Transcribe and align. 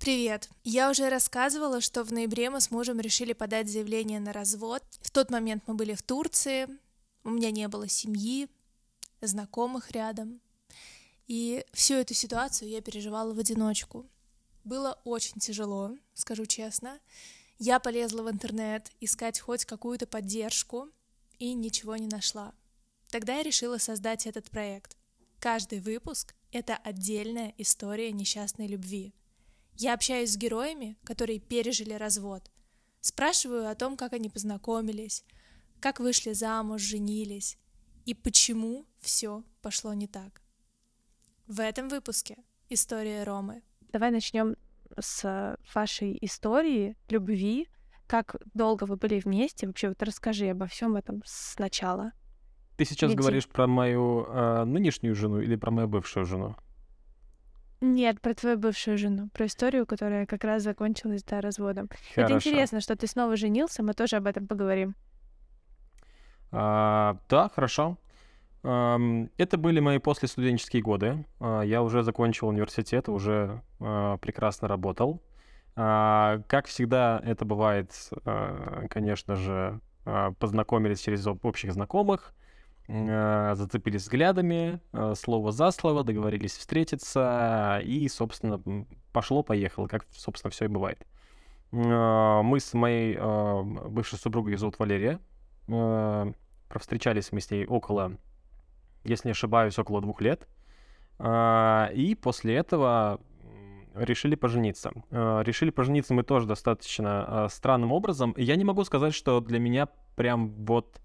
Привет! 0.00 0.48
Я 0.64 0.90
уже 0.90 1.10
рассказывала, 1.10 1.82
что 1.82 2.04
в 2.04 2.10
ноябре 2.10 2.48
мы 2.48 2.62
с 2.62 2.70
мужем 2.70 3.00
решили 3.00 3.34
подать 3.34 3.68
заявление 3.68 4.18
на 4.18 4.32
развод. 4.32 4.82
В 5.02 5.10
тот 5.10 5.30
момент 5.30 5.62
мы 5.66 5.74
были 5.74 5.92
в 5.92 6.00
Турции, 6.00 6.68
у 7.22 7.28
меня 7.28 7.50
не 7.50 7.68
было 7.68 7.86
семьи, 7.86 8.48
знакомых 9.20 9.90
рядом. 9.90 10.40
И 11.26 11.66
всю 11.74 11.96
эту 11.96 12.14
ситуацию 12.14 12.70
я 12.70 12.80
переживала 12.80 13.34
в 13.34 13.38
одиночку. 13.38 14.06
Было 14.64 14.98
очень 15.04 15.38
тяжело, 15.38 15.94
скажу 16.14 16.46
честно. 16.46 16.98
Я 17.58 17.78
полезла 17.78 18.22
в 18.22 18.30
интернет 18.30 18.90
искать 19.00 19.38
хоть 19.38 19.66
какую-то 19.66 20.06
поддержку 20.06 20.88
и 21.38 21.52
ничего 21.52 21.96
не 21.96 22.06
нашла. 22.06 22.54
Тогда 23.10 23.36
я 23.36 23.42
решила 23.42 23.76
создать 23.76 24.26
этот 24.26 24.48
проект. 24.48 24.96
Каждый 25.40 25.80
выпуск— 25.80 26.34
это 26.52 26.74
отдельная 26.74 27.52
история 27.58 28.12
несчастной 28.12 28.66
любви— 28.66 29.12
я 29.80 29.94
общаюсь 29.94 30.32
с 30.32 30.36
героями, 30.36 30.98
которые 31.04 31.40
пережили 31.40 31.94
развод. 31.94 32.50
Спрашиваю 33.00 33.68
о 33.70 33.74
том, 33.74 33.96
как 33.96 34.12
они 34.12 34.28
познакомились, 34.28 35.24
как 35.80 36.00
вышли 36.00 36.34
замуж, 36.34 36.82
женились 36.82 37.56
и 38.04 38.14
почему 38.14 38.86
все 39.00 39.42
пошло 39.62 39.94
не 39.94 40.06
так. 40.06 40.42
В 41.46 41.60
этом 41.60 41.88
выпуске 41.88 42.36
история 42.68 43.24
Ромы. 43.24 43.62
Давай 43.90 44.10
начнем 44.10 44.56
с 44.98 45.56
вашей 45.74 46.18
истории 46.20 46.96
любви. 47.08 47.66
Как 48.06 48.36
долго 48.52 48.84
вы 48.84 48.96
были 48.96 49.18
вместе? 49.18 49.66
Вообще, 49.66 49.88
вот 49.88 50.02
расскажи 50.02 50.48
обо 50.48 50.66
всем 50.66 50.96
этом 50.96 51.22
сначала. 51.24 52.12
Ты 52.76 52.84
сейчас 52.84 53.10
Ведь... 53.10 53.18
говоришь 53.18 53.48
про 53.48 53.66
мою 53.66 54.26
э, 54.26 54.64
нынешнюю 54.64 55.14
жену 55.14 55.40
или 55.40 55.56
про 55.56 55.70
мою 55.70 55.88
бывшую 55.88 56.26
жену? 56.26 56.56
Нет, 57.80 58.20
про 58.20 58.34
твою 58.34 58.58
бывшую 58.58 58.98
жену, 58.98 59.30
про 59.32 59.46
историю, 59.46 59.86
которая 59.86 60.26
как 60.26 60.44
раз 60.44 60.62
закончилась, 60.62 61.22
да, 61.24 61.40
разводом. 61.40 61.88
Хорошо. 62.14 62.34
Это 62.34 62.34
интересно, 62.34 62.80
что 62.80 62.94
ты 62.94 63.06
снова 63.06 63.36
женился, 63.36 63.82
мы 63.82 63.94
тоже 63.94 64.16
об 64.16 64.26
этом 64.26 64.46
поговорим. 64.46 64.94
А, 66.52 67.16
да, 67.28 67.48
хорошо. 67.48 67.96
Это 68.62 69.56
были 69.56 69.80
мои 69.80 69.98
послестуденческие 69.98 70.82
годы. 70.82 71.24
А, 71.40 71.62
я 71.62 71.82
уже 71.82 72.02
закончил 72.02 72.48
университет, 72.48 73.08
уже 73.08 73.62
а, 73.80 74.18
прекрасно 74.18 74.68
работал. 74.68 75.22
А, 75.76 76.42
как 76.46 76.66
всегда 76.66 77.22
это 77.24 77.46
бывает, 77.46 77.92
конечно 78.90 79.36
же, 79.36 79.80
познакомились 80.38 81.00
через 81.00 81.26
общих 81.26 81.72
знакомых, 81.72 82.34
зацепились 83.54 84.02
взглядами, 84.02 84.80
э, 84.92 85.14
слово 85.16 85.52
за 85.52 85.70
слово, 85.70 86.02
договорились 86.02 86.56
встретиться, 86.56 87.80
и, 87.84 88.08
собственно, 88.08 88.60
пошло-поехало, 89.12 89.86
как, 89.86 90.06
собственно, 90.10 90.50
все 90.50 90.64
и 90.64 90.68
бывает. 90.68 91.06
Э, 91.72 92.42
мы 92.42 92.58
с 92.58 92.74
моей 92.74 93.16
бывшей 93.16 94.18
супругой, 94.18 94.56
зовут 94.56 94.78
Валерия, 94.78 95.20
провстречались 96.68 97.30
мы 97.30 97.40
с 97.40 97.50
ней 97.50 97.64
около, 97.64 98.16
если 99.04 99.28
не 99.28 99.32
ошибаюсь, 99.32 99.78
около 99.78 100.00
двух 100.00 100.20
лет, 100.20 100.48
и 101.22 102.18
после 102.20 102.56
этого 102.56 103.20
решили 103.94 104.34
пожениться. 104.34 104.90
Решили 105.10 105.70
пожениться 105.70 106.12
мы 106.12 106.24
тоже 106.24 106.46
достаточно 106.46 107.46
странным 107.50 107.92
образом. 107.92 108.34
Я 108.36 108.56
не 108.56 108.64
могу 108.64 108.82
сказать, 108.84 109.14
что 109.14 109.40
для 109.40 109.60
меня 109.60 109.86
прям 110.16 110.48
вот 110.64 111.00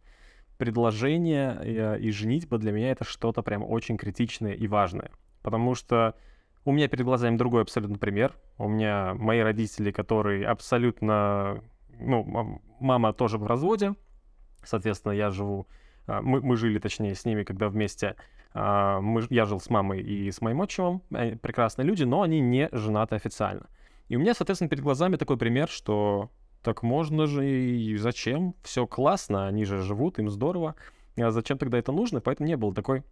предложение 0.57 1.57
э, 1.61 1.99
и 1.99 2.11
женитьба 2.11 2.57
для 2.57 2.71
меня 2.71 2.91
это 2.91 3.03
что-то 3.03 3.41
прям 3.41 3.63
очень 3.63 3.97
критичное 3.97 4.53
и 4.53 4.67
важное. 4.67 5.11
Потому 5.41 5.75
что 5.75 6.15
у 6.65 6.71
меня 6.71 6.87
перед 6.87 7.05
глазами 7.05 7.37
другой 7.37 7.61
абсолютно 7.61 7.97
пример. 7.97 8.33
У 8.57 8.67
меня 8.67 9.13
мои 9.13 9.39
родители, 9.39 9.91
которые 9.91 10.47
абсолютно... 10.47 11.61
Ну, 11.99 12.61
мама 12.79 13.13
тоже 13.13 13.37
в 13.37 13.45
разводе. 13.45 13.93
Соответственно, 14.63 15.13
я 15.13 15.29
живу... 15.29 15.67
А, 16.07 16.21
мы, 16.21 16.41
мы 16.41 16.57
жили, 16.57 16.79
точнее, 16.79 17.13
с 17.13 17.23
ними, 17.25 17.43
когда 17.43 17.69
вместе... 17.69 18.15
А, 18.53 18.99
мы, 18.99 19.23
я 19.29 19.45
жил 19.45 19.59
с 19.59 19.69
мамой 19.69 20.01
и 20.01 20.31
с 20.31 20.41
моим 20.41 20.61
отчимом. 20.61 21.01
Прекрасные 21.41 21.85
люди, 21.85 22.03
но 22.03 22.23
они 22.23 22.39
не 22.39 22.69
женаты 22.71 23.15
официально. 23.15 23.67
И 24.07 24.15
у 24.15 24.19
меня, 24.19 24.33
соответственно, 24.33 24.69
перед 24.69 24.83
глазами 24.83 25.17
такой 25.17 25.37
пример, 25.37 25.69
что 25.69 26.31
так 26.65 26.81
можно 26.81 27.27
же 27.27 27.47
и 27.47 27.95
зачем? 27.95 28.55
Все 28.63 28.87
классно, 28.87 29.47
они 29.47 29.65
же 29.65 29.83
живут, 29.83 30.17
им 30.17 30.31
здорово. 30.31 30.75
А 31.15 31.29
зачем 31.29 31.59
тогда 31.59 31.77
это 31.77 31.91
нужно? 31.91 32.21
Поэтому 32.21 32.47
не 32.47 32.57
было 32.57 32.73
такой 32.73 33.03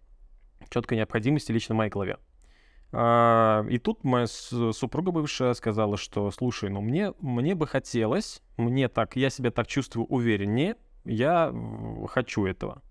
четкой 0.72 0.98
необходимости 0.98 1.52
лично 1.52 1.76
в 1.76 1.78
моей 1.78 1.92
голове. 1.92 2.18
А, 2.92 3.64
и 3.70 3.78
тут 3.78 4.04
моя 4.04 4.26
супруга 4.26 5.12
бывшая 5.12 5.54
сказала, 5.54 5.98
что, 5.98 6.32
слушай, 6.32 6.72
ну 6.72 6.82
мне, 6.82 7.14
мне 7.20 7.54
бы 7.54 7.68
хотелось, 7.68 8.42
мне 8.58 8.90
так, 8.90 9.16
я 9.16 9.30
себя 9.30 9.52
так 9.52 9.68
чувствую 9.68 10.08
увереннее, 10.08 10.76
я 11.06 11.54
хочу 12.08 12.46
этого. 12.48 12.82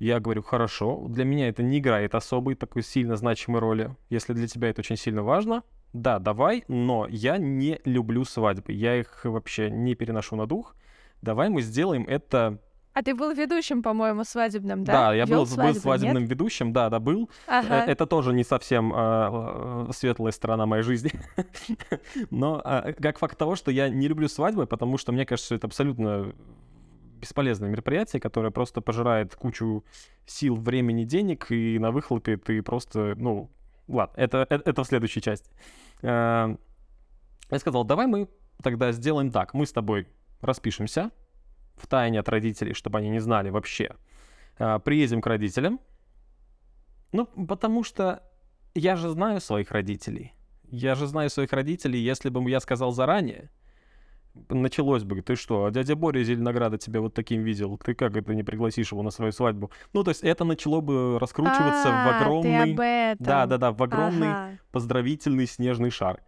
Я 0.00 0.18
говорю, 0.18 0.42
хорошо, 0.42 1.04
для 1.08 1.24
меня 1.24 1.48
это 1.50 1.62
не 1.62 1.78
играет 1.78 2.14
особой 2.14 2.54
такой 2.54 2.82
сильно 2.82 3.16
значимой 3.16 3.60
роли. 3.60 3.94
Если 4.08 4.32
для 4.32 4.48
тебя 4.48 4.70
это 4.70 4.80
очень 4.80 4.96
сильно 4.96 5.22
важно, 5.22 5.62
да, 5.92 6.18
давай, 6.18 6.64
но 6.68 7.06
я 7.06 7.36
не 7.36 7.80
люблю 7.84 8.24
свадьбы. 8.24 8.72
Я 8.72 8.98
их 8.98 9.20
вообще 9.24 9.70
не 9.70 9.94
переношу 9.94 10.36
на 10.36 10.46
дух. 10.46 10.74
Давай 11.20 11.50
мы 11.50 11.60
сделаем 11.60 12.06
это 12.08 12.58
а 12.92 13.02
ты 13.02 13.14
был 13.14 13.32
ведущим, 13.32 13.84
по-моему, 13.84 14.24
свадебным, 14.24 14.82
да? 14.82 14.92
Да, 14.92 15.14
я 15.14 15.24
был, 15.24 15.46
свадьбы, 15.46 15.74
был 15.74 15.80
свадебным 15.80 16.22
нет? 16.24 16.30
ведущим, 16.30 16.72
да, 16.72 16.90
да, 16.90 16.98
был. 16.98 17.30
Ага. 17.46 17.84
Это 17.86 18.04
тоже 18.04 18.32
не 18.32 18.42
совсем 18.42 18.92
э, 18.92 19.92
светлая 19.92 20.32
сторона 20.32 20.66
моей 20.66 20.82
жизни. 20.82 21.12
Но 22.30 22.60
э, 22.64 22.94
как 22.94 23.20
факт 23.20 23.38
того, 23.38 23.54
что 23.54 23.70
я 23.70 23.88
не 23.88 24.08
люблю 24.08 24.28
свадьбы, 24.28 24.66
потому 24.66 24.98
что 24.98 25.12
мне 25.12 25.24
кажется, 25.24 25.54
это 25.54 25.68
абсолютно 25.68 26.32
бесполезное 27.20 27.68
мероприятие, 27.68 28.20
которое 28.20 28.50
просто 28.50 28.80
пожирает 28.80 29.34
кучу 29.36 29.84
сил, 30.26 30.56
времени, 30.56 31.04
денег, 31.04 31.50
и 31.50 31.78
на 31.78 31.90
выхлопе 31.90 32.36
ты 32.36 32.62
просто, 32.62 33.14
ну, 33.16 33.50
Ладно, 33.90 34.14
это, 34.16 34.46
это, 34.48 34.70
это 34.70 34.84
в 34.84 34.86
следующей 34.86 35.20
части. 35.20 35.50
Э, 36.02 36.56
я 37.50 37.58
сказал, 37.58 37.84
давай 37.84 38.06
мы 38.06 38.28
тогда 38.62 38.92
сделаем 38.92 39.30
так. 39.30 39.52
Мы 39.52 39.66
с 39.66 39.72
тобой 39.72 40.06
распишемся 40.40 41.10
в 41.76 41.86
тайне 41.86 42.20
от 42.20 42.28
родителей, 42.28 42.74
чтобы 42.74 42.98
они 42.98 43.10
не 43.10 43.18
знали 43.18 43.50
вообще. 43.50 43.96
Э, 44.58 44.78
приедем 44.78 45.20
к 45.20 45.26
родителям. 45.26 45.80
Ну, 47.12 47.26
потому 47.26 47.82
что 47.82 48.22
я 48.74 48.94
же 48.94 49.08
знаю 49.08 49.40
своих 49.40 49.72
родителей. 49.72 50.34
Я 50.70 50.94
же 50.94 51.08
знаю 51.08 51.28
своих 51.28 51.52
родителей, 51.52 51.98
если 51.98 52.28
бы 52.28 52.48
я 52.48 52.60
сказал 52.60 52.92
заранее, 52.92 53.50
началось 54.48 55.04
бы, 55.04 55.20
ты 55.22 55.36
что, 55.36 55.64
а 55.64 55.70
дядя 55.70 55.96
Боря 55.96 56.20
из 56.20 56.26
Зеленограда 56.26 56.78
тебя 56.78 57.00
вот 57.00 57.14
таким 57.14 57.42
видел, 57.42 57.78
ты 57.78 57.94
как 57.94 58.16
это 58.16 58.34
не 58.34 58.42
пригласишь 58.42 58.92
его 58.92 59.02
на 59.02 59.10
свою 59.10 59.32
свадьбу? 59.32 59.70
Ну, 59.92 60.04
то 60.04 60.10
есть 60.10 60.22
это 60.22 60.44
начало 60.44 60.80
бы 60.80 61.18
раскручиваться 61.18 61.88
а, 61.88 62.06
в 62.06 62.16
огромный... 62.16 63.16
Да-да-да, 63.18 63.72
в 63.72 63.82
огромный 63.82 64.28
ага. 64.28 64.58
поздравительный 64.70 65.46
снежный 65.46 65.90
шар. 65.90 66.22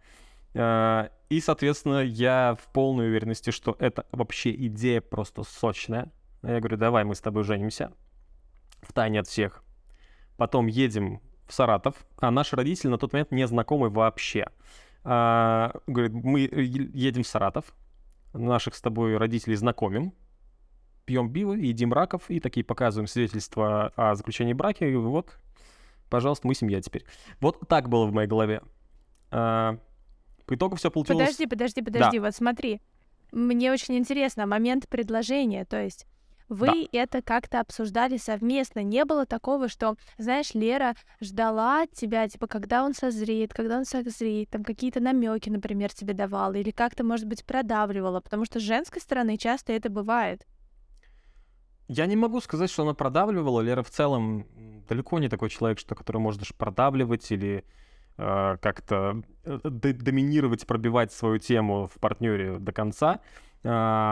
А, 0.55 1.09
и, 1.29 1.39
соответственно, 1.39 2.03
я 2.03 2.57
в 2.61 2.71
полной 2.71 3.07
уверенности, 3.07 3.51
что 3.51 3.75
это 3.79 4.05
вообще 4.11 4.53
идея 4.67 5.01
просто 5.01 5.43
сочная. 5.43 6.11
Я 6.43 6.59
говорю, 6.59 6.77
давай 6.77 7.03
мы 7.05 7.15
с 7.15 7.21
тобой 7.21 7.43
женимся 7.43 7.91
в 8.81 8.91
тайне 8.93 9.21
от 9.21 9.27
всех. 9.27 9.63
Потом 10.37 10.67
едем 10.67 11.21
в 11.47 11.53
Саратов, 11.53 11.95
а 12.17 12.31
наши 12.31 12.55
родители 12.55 12.89
на 12.89 12.97
тот 12.97 13.13
момент 13.13 13.31
не 13.31 13.47
знакомы 13.47 13.89
вообще. 13.89 14.47
А, 15.03 15.73
говорит, 15.87 16.13
мы 16.13 16.41
едем 16.41 17.23
в 17.23 17.27
Саратов, 17.27 17.73
наших 18.33 18.75
с 18.75 18.81
тобой 18.81 19.17
родителей 19.17 19.55
знакомим, 19.55 20.13
пьем 21.05 21.31
пиво, 21.31 21.53
едим 21.53 21.93
раков 21.93 22.29
и 22.29 22.39
такие 22.39 22.63
показываем 22.63 23.07
свидетельства 23.07 23.91
о 23.95 24.15
заключении 24.15 24.53
брака, 24.53 24.85
и 24.85 24.95
вот, 24.95 25.37
пожалуйста, 26.09 26.47
мы 26.47 26.55
семья 26.55 26.81
теперь. 26.81 27.05
Вот 27.39 27.59
так 27.67 27.89
было 27.89 28.05
в 28.05 28.13
моей 28.13 28.27
голове. 28.27 28.61
А, 29.31 29.77
по 30.45 30.55
итогу 30.55 30.75
все 30.75 30.91
получилось... 30.91 31.25
Подожди, 31.25 31.47
подожди, 31.47 31.81
подожди, 31.81 32.19
да. 32.19 32.25
вот 32.25 32.35
смотри. 32.35 32.81
Мне 33.31 33.71
очень 33.71 33.97
интересно 33.97 34.45
момент 34.45 34.87
предложения, 34.87 35.65
то 35.65 35.81
есть 35.81 36.05
вы 36.53 36.87
да. 36.91 36.99
это 36.99 37.21
как-то 37.21 37.59
обсуждали 37.59 38.17
совместно. 38.17 38.83
Не 38.83 39.05
было 39.05 39.25
такого, 39.25 39.67
что, 39.67 39.95
знаешь, 40.17 40.53
Лера 40.53 40.95
ждала 41.21 41.85
тебя, 41.87 42.27
типа, 42.27 42.47
когда 42.47 42.83
он 42.83 42.93
созреет, 42.93 43.53
когда 43.53 43.77
он 43.77 43.85
созреет, 43.85 44.49
там 44.49 44.63
какие-то 44.63 44.99
намеки, 44.99 45.49
например, 45.49 45.93
тебе 45.93 46.13
давала, 46.13 46.53
или 46.53 46.71
как-то, 46.71 47.03
может 47.03 47.27
быть, 47.27 47.45
продавливала, 47.45 48.21
потому 48.21 48.45
что 48.45 48.59
с 48.59 48.63
женской 48.63 49.01
стороны 49.01 49.37
часто 49.37 49.73
это 49.73 49.89
бывает. 49.89 50.45
Я 51.87 52.05
не 52.05 52.15
могу 52.15 52.39
сказать, 52.39 52.69
что 52.69 52.83
она 52.83 52.93
продавливала. 52.93 53.61
Лера 53.61 53.83
в 53.83 53.89
целом 53.89 54.47
далеко 54.87 55.19
не 55.19 55.29
такой 55.29 55.49
человек, 55.49 55.79
что 55.79 55.95
который 55.95 56.17
может 56.17 56.41
продавливать 56.55 57.29
или 57.31 57.65
э, 58.17 58.57
как-то 58.61 59.21
э, 59.43 59.59
доминировать, 59.63 60.65
пробивать 60.65 61.11
свою 61.11 61.39
тему 61.39 61.87
в 61.93 61.99
партнере 61.99 62.57
до 62.57 62.71
конца. 62.71 63.19
Э, 63.63 63.69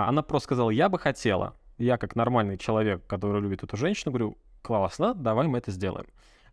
она 0.08 0.22
просто 0.22 0.48
сказала, 0.48 0.70
я 0.70 0.90
бы 0.90 1.00
хотела, 1.00 1.56
я 1.82 1.98
как 1.98 2.16
нормальный 2.16 2.58
человек, 2.58 3.06
который 3.08 3.42
любит 3.42 3.64
эту 3.64 3.76
женщину, 3.78 4.12
говорю, 4.12 4.38
классно, 4.62 5.14
давай 5.14 5.48
мы 5.48 5.58
это 5.58 5.72
сделаем. 5.72 6.08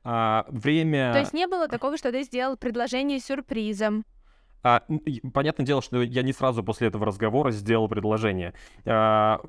А, 0.04 0.46
время... 0.48 1.12
То 1.12 1.20
есть 1.20 1.34
не 1.34 1.46
было 1.46 1.68
такого, 1.68 1.96
что 1.96 2.10
ты 2.10 2.22
сделал 2.22 2.56
предложение 2.56 3.20
сюрпризом? 3.20 4.04
А, 4.62 4.82
понятное 5.32 5.66
дело, 5.66 5.82
что 5.82 6.02
я 6.02 6.22
не 6.22 6.32
сразу 6.32 6.64
после 6.64 6.88
этого 6.88 7.06
разговора 7.06 7.50
сделал 7.50 7.88
предложение. 7.88 8.54
А, 8.84 9.40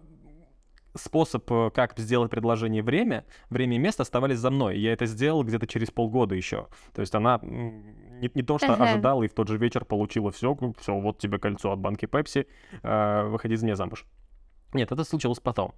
способ, 0.95 1.49
э, 1.51 1.71
как 1.73 1.97
сделать 1.97 2.31
предложение 2.31 2.83
время, 2.83 3.25
время 3.49 3.75
и 3.75 3.79
место 3.79 4.03
оставались 4.03 4.39
за 4.39 4.51
мной. 4.51 4.77
Я 4.77 4.93
это 4.93 5.05
сделал 5.05 5.43
где-то 5.43 5.67
через 5.67 5.91
полгода 5.91 6.35
еще. 6.35 6.67
То 6.93 7.01
есть 7.01 7.13
она 7.15 7.39
не, 7.41 8.29
не 8.33 8.43
то, 8.43 8.57
что 8.57 8.67
uh-huh. 8.67 8.83
ожидала, 8.83 9.23
и 9.23 9.27
в 9.27 9.33
тот 9.33 9.47
же 9.47 9.57
вечер 9.57 9.85
получила 9.85 10.31
все, 10.31 10.57
все, 10.79 10.99
вот 10.99 11.19
тебе 11.19 11.39
кольцо 11.39 11.71
от 11.71 11.79
банки 11.79 12.05
Пепси, 12.05 12.47
э, 12.83 13.23
выходи 13.27 13.55
за 13.55 13.65
меня 13.65 13.75
замуж. 13.75 14.05
Нет, 14.73 14.91
это 14.91 15.03
случилось 15.03 15.39
потом. 15.39 15.73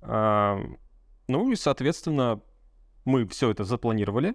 Э, 0.00 0.58
ну 1.28 1.50
и, 1.50 1.56
соответственно, 1.56 2.40
мы 3.04 3.26
все 3.26 3.50
это 3.50 3.64
запланировали. 3.64 4.34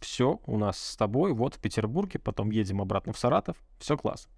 Все, 0.00 0.40
у 0.46 0.58
нас 0.58 0.78
с 0.78 0.96
тобой, 0.96 1.32
вот 1.32 1.54
в 1.54 1.60
Петербурге, 1.60 2.18
потом 2.18 2.50
едем 2.50 2.80
обратно 2.80 3.12
в 3.12 3.18
Саратов. 3.18 3.56
Все 3.78 3.96
класс. 3.96 4.28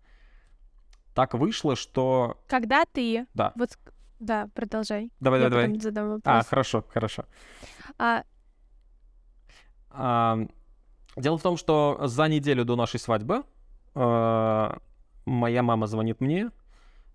Так 1.14 1.34
вышло, 1.34 1.74
что... 1.74 2.38
Когда 2.46 2.84
ты... 2.84 3.26
Да. 3.34 3.52
Вот 3.56 3.78
да, 4.20 4.48
продолжай. 4.54 5.12
Давай, 5.20 5.40
Я 5.40 5.48
давай, 5.48 5.66
давай. 5.66 5.80
Задам 5.80 6.04
а, 6.04 6.08
вопрос. 6.08 6.22
А, 6.24 6.42
хорошо, 6.42 6.84
хорошо. 6.92 7.24
А... 7.98 8.24
А, 9.90 10.38
дело 11.16 11.38
в 11.38 11.42
том, 11.42 11.56
что 11.56 11.98
за 12.02 12.28
неделю 12.28 12.64
до 12.64 12.76
нашей 12.76 12.98
свадьбы 12.98 13.44
а, 13.94 14.78
моя 15.24 15.62
мама 15.62 15.86
звонит 15.86 16.20
мне. 16.20 16.50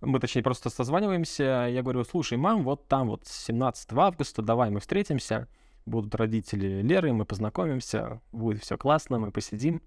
Мы, 0.06 0.20
точнее, 0.20 0.44
просто 0.44 0.70
созваниваемся. 0.70 1.68
Я 1.70 1.82
говорю, 1.82 2.04
слушай, 2.04 2.38
мам, 2.38 2.64
вот 2.64 2.88
там 2.88 3.08
вот 3.08 3.26
17 3.26 3.94
августа, 3.94 4.42
давай 4.42 4.70
мы 4.70 4.80
встретимся. 4.80 5.48
Будут 5.86 6.14
родители 6.16 6.82
Леры, 6.82 7.14
мы 7.14 7.26
познакомимся, 7.26 8.22
будет 8.32 8.62
все 8.62 8.78
классно, 8.78 9.20
мы 9.20 9.32
посидим, 9.32 9.82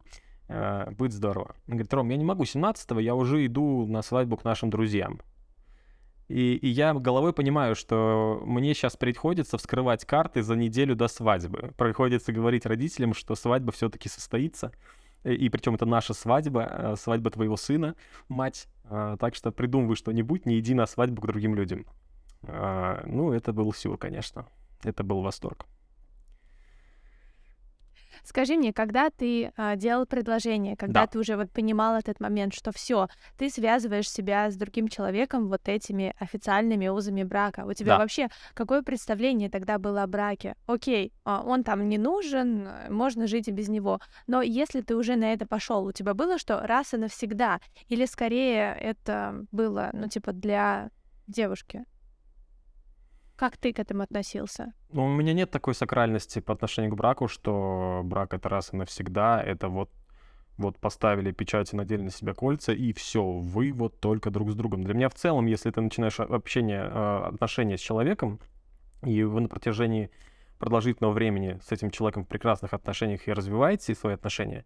э, 0.49 0.91
будет 0.91 1.13
здорово. 1.13 1.55
Он 1.67 1.75
говорит, 1.75 1.93
Ром, 1.93 2.11
я 2.11 2.17
не 2.17 2.25
могу 2.25 2.45
17 2.45 2.91
я 3.01 3.15
уже 3.15 3.47
иду 3.47 3.87
на 3.87 4.03
свадьбу 4.03 4.37
к 4.37 4.45
нашим 4.45 4.71
друзьям. 4.71 5.21
И, 6.29 6.57
и 6.57 6.69
я 6.69 6.93
головой 6.93 7.33
понимаю, 7.33 7.75
что 7.77 8.43
мне 8.45 8.75
сейчас 8.75 8.97
приходится 8.97 9.59
вскрывать 9.59 10.05
карты 10.05 10.43
за 10.43 10.57
неделю 10.57 10.97
до 10.97 11.09
свадьбы. 11.09 11.73
Приходится 11.77 12.33
говорить 12.33 12.67
родителям, 12.67 13.15
что 13.15 13.35
свадьба 13.35 13.73
все-таки 13.73 14.09
состоится. 14.09 14.73
И, 15.25 15.33
и 15.33 15.49
причем 15.49 15.75
это 15.75 15.87
наша 15.87 16.15
свадьба, 16.15 16.63
э, 16.63 16.97
свадьба 16.97 17.31
твоего 17.31 17.57
сына, 17.57 17.97
мать. 18.29 18.69
А, 18.85 19.17
так 19.17 19.35
что 19.35 19.51
придумывай 19.53 19.97
что-нибудь, 19.97 20.47
не 20.47 20.59
иди 20.59 20.75
на 20.75 20.87
свадьбу 20.87 21.21
к 21.23 21.27
другим 21.27 21.55
людям. 21.55 21.87
А, 22.43 23.03
ну, 23.07 23.33
это 23.33 23.53
был 23.53 23.73
сюр, 23.73 23.99
конечно. 23.99 24.47
Это 24.83 25.03
был 25.03 25.23
восторг. 25.23 25.67
Скажи 28.27 28.57
мне, 28.57 28.73
когда 28.73 29.09
ты 29.09 29.53
а, 29.57 29.77
делал 29.77 30.05
предложение, 30.05 30.77
когда 30.77 31.03
да. 31.03 31.07
ты 31.07 31.21
уже 31.21 31.37
вот 31.37 31.53
понимал 31.53 31.95
этот 31.95 32.19
момент, 32.19 32.55
что 32.55 32.73
все, 32.73 33.07
ты 33.39 33.49
связываешь 33.49 34.11
себя 34.11 34.51
с 34.51 34.57
другим 34.57 34.89
человеком 34.89 35.49
вот 35.49 35.69
этими 35.69 36.13
официальными 36.19 36.89
узами 36.89 37.23
брака. 37.23 37.65
У 37.65 37.73
тебя 37.73 37.93
да. 37.93 37.99
вообще 37.99 38.29
какое 38.55 38.83
представление 38.83 39.49
тогда 39.49 39.79
было 39.79 40.03
о 40.03 40.09
браке? 40.09 40.57
Окей, 40.67 41.13
а, 41.25 41.45
он 41.47 41.63
там 41.63 41.89
не 41.89 41.99
нужен, 41.99 42.69
можно 42.91 43.29
жить 43.29 43.47
и 43.47 43.53
без 43.53 43.69
него. 43.69 44.01
Но 44.27 44.43
если 44.43 44.81
ты 44.81 44.97
уже 44.97 45.15
на 45.15 45.33
это 45.33 45.47
пошел, 45.47 45.85
у 45.85 45.93
тебя 45.93 46.13
было 46.13 46.37
что 46.37 46.67
раз 46.67 46.95
и 46.95 46.97
навсегда? 46.97 47.61
Или 47.87 48.07
скорее 48.07 48.77
это 48.81 49.47
было, 49.53 49.91
ну, 49.93 50.09
типа, 50.09 50.33
для 50.33 50.91
девушки? 51.29 51.85
Как 53.37 53.59
ты 53.59 53.73
к 53.75 53.79
этому 53.79 54.03
относился? 54.03 54.73
Ну, 54.91 55.05
у 55.05 55.09
меня 55.09 55.35
нет 55.35 55.51
такой 55.51 55.75
сакральности 55.75 56.41
по 56.41 56.55
отношению 56.55 56.93
к 56.93 56.97
браку, 56.97 57.29
что 57.29 58.01
брак 58.03 58.33
это 58.33 58.49
раз 58.49 58.73
и 58.73 58.77
навсегда, 58.77 59.43
это 59.43 59.69
вот 59.69 59.91
вот 60.57 60.79
поставили 60.79 61.33
печать 61.33 61.75
и 61.75 61.77
надели 61.77 62.01
на 62.01 62.11
себя 62.11 62.33
кольца, 62.33 62.73
и 62.73 62.95
все, 62.95 63.23
вы 63.23 63.73
вот 63.73 64.01
только 64.01 64.31
друг 64.31 64.51
с 64.51 64.55
другом. 64.55 64.85
Для 64.85 64.95
меня 64.95 65.11
в 65.11 65.15
целом, 65.15 65.45
если 65.45 65.71
ты 65.71 65.83
начинаешь 65.83 66.19
общение, 66.19 66.81
а, 66.83 67.29
отношения 67.29 67.77
с 67.77 67.81
человеком, 67.83 68.41
и 69.03 69.23
вы 69.23 69.43
на 69.43 69.49
протяжении 69.49 70.11
продолжительного 70.59 71.13
времени 71.13 71.61
с 71.63 71.73
этим 71.73 71.91
человеком 71.91 72.25
в 72.25 72.29
прекрасных 72.29 72.73
отношениях 72.73 73.29
и 73.29 73.33
развиваете 73.35 73.95
свои 73.95 74.15
отношения, 74.15 74.65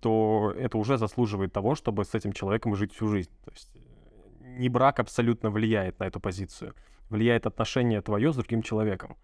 то 0.00 0.52
это 0.58 0.78
уже 0.78 0.98
заслуживает 0.98 1.52
того, 1.52 1.76
чтобы 1.76 2.04
с 2.04 2.12
этим 2.14 2.32
человеком 2.32 2.74
жить 2.74 2.92
всю 2.92 3.06
жизнь. 3.06 3.30
То 3.44 3.52
есть 3.52 3.70
э, 3.76 4.58
не 4.58 4.68
брак 4.68 4.98
абсолютно 4.98 5.50
влияет 5.50 6.00
на 6.00 6.04
эту 6.08 6.18
позицию 6.18 6.74
влияет 7.08 7.46
отношение 7.46 8.00
твое 8.00 8.32
с 8.32 8.36
другим 8.36 8.62
человеком. 8.62 9.16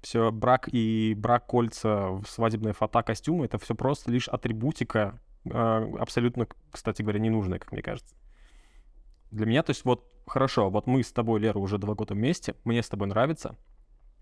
Все, 0.00 0.30
брак 0.30 0.68
и 0.72 1.14
брак 1.16 1.46
кольца, 1.46 2.20
свадебная 2.26 2.72
фото, 2.72 3.02
костюмы, 3.02 3.46
это 3.46 3.58
все 3.58 3.74
просто 3.74 4.10
лишь 4.10 4.28
атрибутика, 4.28 5.20
э, 5.44 5.50
абсолютно, 5.98 6.46
кстати 6.70 7.02
говоря, 7.02 7.18
ненужная, 7.18 7.58
как 7.58 7.72
мне 7.72 7.82
кажется. 7.82 8.14
Для 9.30 9.46
меня, 9.46 9.62
то 9.62 9.70
есть 9.70 9.84
вот, 9.84 10.10
хорошо, 10.26 10.70
вот 10.70 10.86
мы 10.86 11.02
с 11.02 11.12
тобой, 11.12 11.40
Лера, 11.40 11.58
уже 11.58 11.78
два 11.78 11.94
года 11.94 12.14
вместе, 12.14 12.54
мне 12.64 12.82
с 12.82 12.88
тобой 12.88 13.08
нравится, 13.08 13.56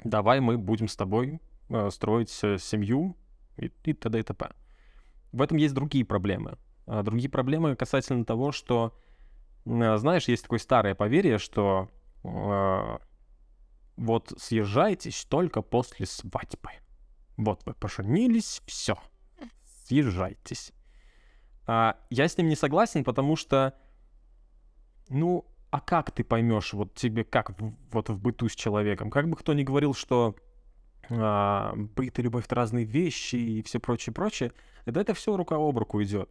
давай 0.03 0.41
мы 0.41 0.57
будем 0.57 0.89
с 0.89 0.97
тобой 0.97 1.41
э, 1.69 1.91
строить 1.91 2.31
семью 2.31 3.17
и, 3.57 3.71
и 3.85 3.93
т.д. 3.93 4.19
и 4.19 4.23
т.п. 4.23 4.51
В 5.33 5.43
этом 5.43 5.59
есть 5.59 5.75
другие 5.75 6.05
проблемы. 6.05 6.57
А 6.87 7.03
другие 7.03 7.29
проблемы 7.29 7.77
касательно 7.77 8.25
того, 8.25 8.53
что, 8.53 8.97
э, 9.65 9.97
знаешь, 9.99 10.29
есть 10.29 10.43
такое 10.45 10.59
старое 10.59 10.95
поверье, 10.95 11.39
что 11.39 11.89
э, 11.89 12.06
вот 13.97 14.33
съезжайтесь 14.37 15.25
только 15.25 15.63
после 15.63 16.07
свадьбы. 16.07 16.71
Вот 17.37 17.63
вы 17.67 17.75
поженились, 17.75 18.63
все, 18.67 18.99
съезжайтесь. 19.65 20.73
А, 21.67 21.99
я 22.11 22.29
с 22.29 22.39
ним 22.39 22.49
не 22.49 22.57
согласен, 22.57 23.05
потому 23.05 23.37
что, 23.37 23.75
ну, 25.09 25.47
а 25.71 25.81
как 25.81 26.11
ты 26.11 26.25
поймешь, 26.25 26.73
вот 26.73 26.95
тебе 26.95 27.25
как 27.25 27.59
в, 27.61 27.75
вот 27.91 28.09
в 28.09 28.21
быту 28.21 28.49
с 28.49 28.55
человеком? 28.55 29.11
Как 29.11 29.29
бы 29.29 29.37
кто 29.37 29.53
ни 29.53 29.65
говорил, 29.65 29.93
что 29.95 30.37
а, 31.11 31.75
быт 31.75 32.19
и 32.19 32.23
любовь 32.23 32.47
это 32.47 32.55
разные 32.55 32.85
вещи 32.85 33.37
и 33.37 33.63
все 33.63 33.81
прочее, 33.81 34.15
прочее, 34.15 34.53
это, 34.85 35.01
это 35.01 35.15
все 35.15 35.37
рука 35.37 35.57
об 35.57 35.77
руку 35.77 36.03
идет. 36.03 36.31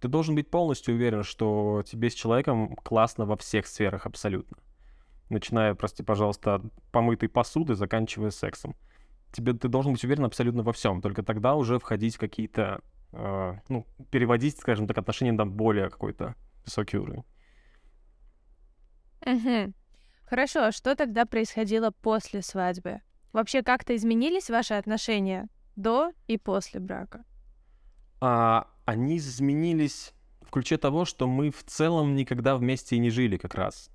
Ты 0.00 0.08
должен 0.08 0.34
быть 0.34 0.50
полностью 0.50 0.94
уверен, 0.94 1.22
что 1.22 1.84
тебе 1.86 2.10
с 2.10 2.14
человеком 2.14 2.74
классно 2.76 3.26
во 3.26 3.36
всех 3.36 3.66
сферах 3.66 4.06
абсолютно 4.06 4.56
начиная, 5.32 5.74
прости, 5.74 6.02
пожалуйста, 6.02 6.56
от 6.56 6.62
помытой 6.90 7.28
посуды, 7.28 7.74
заканчивая 7.74 8.30
сексом. 8.30 8.76
Тебе 9.32 9.54
ты 9.54 9.68
должен 9.68 9.92
быть 9.92 10.04
уверен 10.04 10.24
абсолютно 10.24 10.62
во 10.62 10.72
всем. 10.72 11.00
Только 11.00 11.22
тогда 11.22 11.54
уже 11.54 11.78
входить 11.78 12.16
в 12.16 12.18
какие-то, 12.18 12.80
э, 13.12 13.54
ну, 13.68 13.86
переводить, 14.10 14.58
скажем 14.58 14.86
так, 14.86 14.98
отношения 14.98 15.32
на 15.32 15.46
более 15.46 15.88
какой-то 15.88 16.34
высокий 16.64 16.98
уровень. 16.98 17.24
Угу. 19.24 19.72
Хорошо, 20.26 20.64
а 20.64 20.72
что 20.72 20.94
тогда 20.94 21.24
происходило 21.26 21.90
после 21.90 22.42
свадьбы? 22.42 23.00
Вообще 23.32 23.62
как-то 23.62 23.96
изменились 23.96 24.50
ваши 24.50 24.74
отношения 24.74 25.48
до 25.76 26.12
и 26.26 26.36
после 26.36 26.80
брака? 26.80 27.24
А, 28.20 28.68
они 28.84 29.16
изменились 29.16 30.12
в 30.42 30.50
ключе 30.50 30.76
того, 30.76 31.04
что 31.04 31.26
мы 31.26 31.50
в 31.50 31.64
целом 31.64 32.14
никогда 32.14 32.56
вместе 32.56 32.96
и 32.96 32.98
не 32.98 33.10
жили 33.10 33.36
как 33.36 33.54
раз. 33.54 33.90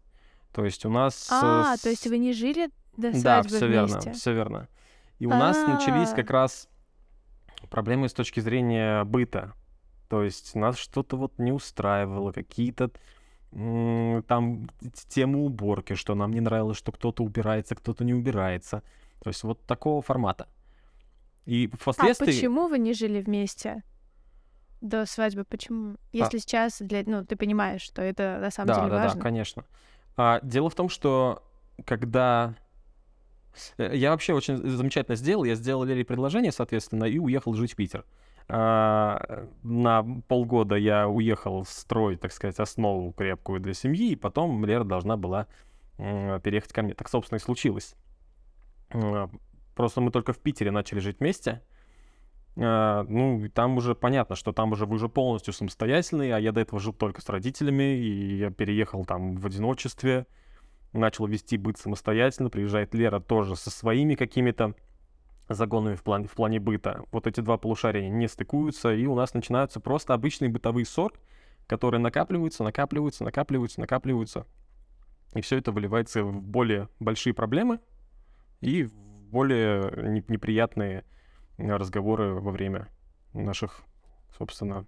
То 0.58 0.66
есть 0.66 0.86
у 0.88 0.90
нас... 0.90 1.28
А, 1.30 1.78
с... 1.78 1.82
то 1.82 1.90
есть 1.90 2.08
вы 2.08 2.18
не 2.18 2.34
жили 2.34 2.72
до 2.98 3.12
свадьбы 3.12 3.22
Да, 3.22 3.44
все 3.44 3.68
верно, 3.68 4.00
все 4.14 4.34
верно. 4.34 4.68
И 5.20 5.28
у 5.28 5.30
нас 5.30 5.56
начались 5.68 6.10
как 6.10 6.32
раз 6.32 6.68
проблемы 7.70 8.10
с 8.10 8.14
точки 8.14 8.40
зрения 8.40 9.04
быта. 9.04 9.54
То 10.10 10.24
есть 10.24 10.56
нас 10.56 10.76
что-то 10.80 11.16
вот 11.16 11.38
не 11.38 11.52
устраивало, 11.52 12.32
какие-то 12.32 12.90
там 13.52 14.68
темы 15.10 15.46
уборки, 15.46 15.94
что 15.94 16.16
нам 16.16 16.34
не 16.34 16.42
нравилось, 16.42 16.78
что 16.78 16.92
кто-то 16.92 17.24
убирается, 17.24 17.76
кто-то 17.76 18.04
не 18.04 18.16
убирается. 18.16 18.82
То 19.22 19.30
есть 19.30 19.44
вот 19.44 19.62
такого 19.68 20.02
формата. 20.02 20.48
И 21.46 21.70
А 21.72 21.78
впоследствии... 21.78 22.26
почему 22.26 22.68
вы 22.68 22.80
не 22.80 22.94
жили 22.94 23.22
вместе 23.22 23.84
до 24.82 25.06
свадьбы? 25.06 25.44
Почему? 25.44 25.98
Если 26.14 26.40
сейчас 26.40 26.80
для, 26.80 27.04
ну, 27.06 27.24
ты 27.24 27.36
понимаешь, 27.36 27.84
что 27.84 28.02
это 28.02 28.40
на 28.42 28.50
самом 28.50 28.70
Да, 28.70 28.76
деле 28.80 28.90
да, 28.90 28.96
важно. 29.04 29.20
да, 29.20 29.22
конечно. 29.22 29.64
А, 30.18 30.40
дело 30.42 30.70
в 30.70 30.76
том, 30.76 30.90
что 30.90 31.44
когда... 31.86 32.56
Э, 33.78 33.96
я 33.96 34.12
вообще 34.12 34.34
очень 34.34 34.58
замечательно 34.58 35.16
сделал. 35.16 35.44
Я 35.44 35.56
сделал 35.56 35.84
Лере 35.84 36.04
предложение, 36.04 36.52
соответственно, 36.52 37.06
и 37.06 37.20
уехал 37.20 37.54
жить 37.54 37.74
в 37.74 37.76
Питер. 37.76 38.04
А, 38.50 39.48
на 39.62 40.04
полгода 40.28 40.76
я 40.76 41.08
уехал 41.08 41.66
строить, 41.66 42.20
так 42.20 42.32
сказать, 42.32 42.60
основу 42.60 43.14
крепкую 43.14 43.60
для 43.60 43.74
семьи, 43.74 44.12
и 44.12 44.16
потом 44.16 44.66
Лера 44.66 44.84
должна 44.84 45.18
была 45.18 45.48
переехать 45.98 46.74
ко 46.74 46.84
мне. 46.84 46.94
Так, 46.94 47.10
собственно, 47.10 47.38
и 47.38 47.42
случилось. 47.42 47.96
А, 48.90 49.30
просто 49.76 50.02
мы 50.02 50.12
только 50.12 50.34
в 50.34 50.40
Питере 50.40 50.72
начали 50.72 51.00
жить 51.00 51.20
вместе. 51.20 51.62
Uh, 52.58 53.06
ну, 53.08 53.48
там 53.54 53.78
уже 53.78 53.94
понятно, 53.94 54.36
что 54.36 54.52
там 54.52 54.72
уже 54.72 54.88
вы 54.88 54.96
уже 54.96 55.10
полностью 55.10 55.54
самостоятельный, 55.54 56.32
а 56.32 56.40
я 56.40 56.52
до 56.52 56.62
этого 56.62 56.80
жил 56.80 56.92
только 56.92 57.22
с 57.22 57.30
родителями, 57.30 58.00
и 58.00 58.38
я 58.38 58.50
переехал 58.50 59.06
там 59.06 59.36
в 59.36 59.46
одиночестве, 59.46 60.26
начал 60.92 61.28
вести 61.28 61.56
быт 61.58 61.78
самостоятельно, 61.78 62.50
приезжает 62.50 62.96
Лера 62.96 63.20
тоже 63.20 63.56
со 63.56 63.70
своими 63.70 64.16
какими-то 64.16 64.74
загонами 65.48 65.94
в 65.94 66.02
плане, 66.02 66.28
в 66.28 66.32
плане 66.32 66.60
быта. 66.60 67.04
Вот 67.12 67.28
эти 67.28 67.42
два 67.42 67.60
полушария 67.60 68.10
не 68.10 68.28
стыкуются, 68.28 68.92
и 68.92 69.06
у 69.06 69.14
нас 69.14 69.36
начинаются 69.36 69.80
просто 69.80 70.16
обычные 70.16 70.50
бытовые 70.50 70.88
ссоры, 70.88 71.14
которые 71.68 72.02
накапливаются, 72.02 72.64
накапливаются, 72.64 73.24
накапливаются, 73.24 73.80
накапливаются. 73.82 74.48
И 75.36 75.42
все 75.42 75.58
это 75.58 75.72
выливается 75.72 76.24
в 76.24 76.42
более 76.42 76.90
большие 77.00 77.36
проблемы 77.36 77.82
и 78.62 78.84
в 78.84 78.94
более 79.30 79.92
неприятные 80.28 81.04
разговоры 81.58 82.34
во 82.34 82.52
время 82.52 82.88
наших, 83.34 83.82
собственно, 84.38 84.86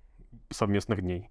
совместных 0.49 1.01
дней. 1.01 1.29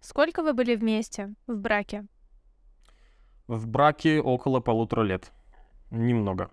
Сколько 0.00 0.42
вы 0.42 0.52
были 0.52 0.76
вместе 0.76 1.34
в 1.46 1.56
браке? 1.56 2.06
В 3.46 3.66
браке 3.66 4.20
около 4.20 4.60
полутора 4.60 5.02
лет. 5.02 5.32
Немного. 5.90 6.50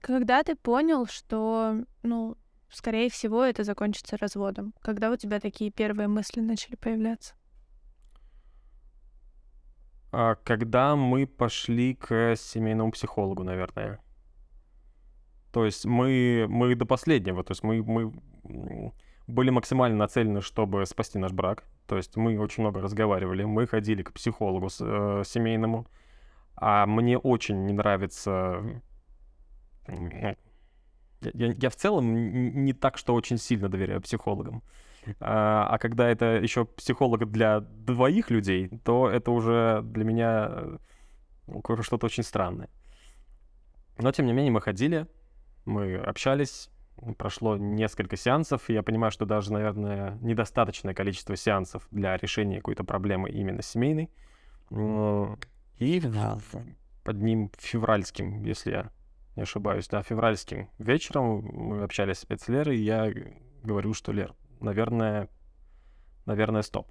Когда 0.00 0.42
ты 0.42 0.54
понял, 0.54 1.06
что, 1.06 1.84
ну, 2.02 2.36
скорее 2.68 3.10
всего, 3.10 3.42
это 3.42 3.64
закончится 3.64 4.16
разводом? 4.16 4.74
Когда 4.82 5.10
у 5.10 5.16
тебя 5.16 5.40
такие 5.40 5.70
первые 5.70 6.06
мысли 6.06 6.40
начали 6.40 6.76
появляться? 6.76 7.34
А, 10.12 10.36
когда 10.36 10.96
мы 10.96 11.26
пошли 11.26 11.94
к 11.94 12.36
семейному 12.36 12.92
психологу, 12.92 13.42
наверное. 13.42 14.00
То 15.56 15.64
есть 15.64 15.86
мы, 15.86 16.44
мы 16.50 16.74
до 16.74 16.84
последнего, 16.84 17.42
то 17.42 17.52
есть 17.52 17.62
мы, 17.62 17.82
мы 17.82 18.92
были 19.26 19.48
максимально 19.48 19.96
нацелены, 19.96 20.42
чтобы 20.42 20.84
спасти 20.84 21.18
наш 21.18 21.32
брак. 21.32 21.64
То 21.86 21.96
есть 21.96 22.14
мы 22.16 22.38
очень 22.38 22.62
много 22.62 22.82
разговаривали, 22.82 23.42
мы 23.44 23.66
ходили 23.66 24.02
к 24.02 24.12
психологу 24.12 24.66
э, 24.66 25.22
семейному. 25.24 25.86
А 26.56 26.84
мне 26.84 27.16
очень 27.16 27.64
не 27.64 27.72
нравится... 27.72 28.82
Я, 29.88 30.36
я, 31.22 31.54
я 31.58 31.70
в 31.70 31.76
целом 31.76 32.12
не 32.64 32.74
так, 32.74 32.98
что 32.98 33.14
очень 33.14 33.38
сильно 33.38 33.70
доверяю 33.70 34.02
психологам. 34.02 34.62
А, 35.20 35.68
а 35.70 35.78
когда 35.78 36.06
это 36.06 36.38
еще 36.38 36.66
психолог 36.66 37.32
для 37.32 37.60
двоих 37.60 38.30
людей, 38.30 38.68
то 38.84 39.08
это 39.08 39.30
уже 39.30 39.80
для 39.84 40.04
меня 40.04 40.50
э, 41.46 41.82
что-то 41.82 42.04
очень 42.04 42.24
странное. 42.24 42.68
Но 43.96 44.12
тем 44.12 44.26
не 44.26 44.34
менее 44.34 44.52
мы 44.52 44.60
ходили, 44.60 45.06
мы 45.66 45.96
общались, 45.96 46.70
прошло 47.18 47.56
несколько 47.56 48.16
сеансов, 48.16 48.70
и 48.70 48.72
я 48.72 48.82
понимаю, 48.82 49.10
что 49.10 49.26
даже, 49.26 49.52
наверное, 49.52 50.16
недостаточное 50.22 50.94
количество 50.94 51.36
сеансов 51.36 51.86
для 51.90 52.16
решения 52.16 52.56
какой-то 52.56 52.84
проблемы 52.84 53.28
именно 53.30 53.62
семейной. 53.62 54.10
И 55.78 56.00
под 57.04 57.20
ним 57.20 57.50
февральским, 57.58 58.42
если 58.42 58.70
я 58.70 58.90
не 59.36 59.42
ошибаюсь, 59.42 59.88
да, 59.88 60.02
февральским 60.02 60.70
вечером 60.78 61.42
мы 61.42 61.82
общались 61.82 62.24
с 62.28 62.48
Лерой, 62.48 62.78
и 62.78 62.82
я 62.82 63.12
говорю, 63.62 63.92
что, 63.92 64.12
Лер, 64.12 64.34
наверное, 64.60 65.28
наверное, 66.24 66.62
стоп. 66.62 66.90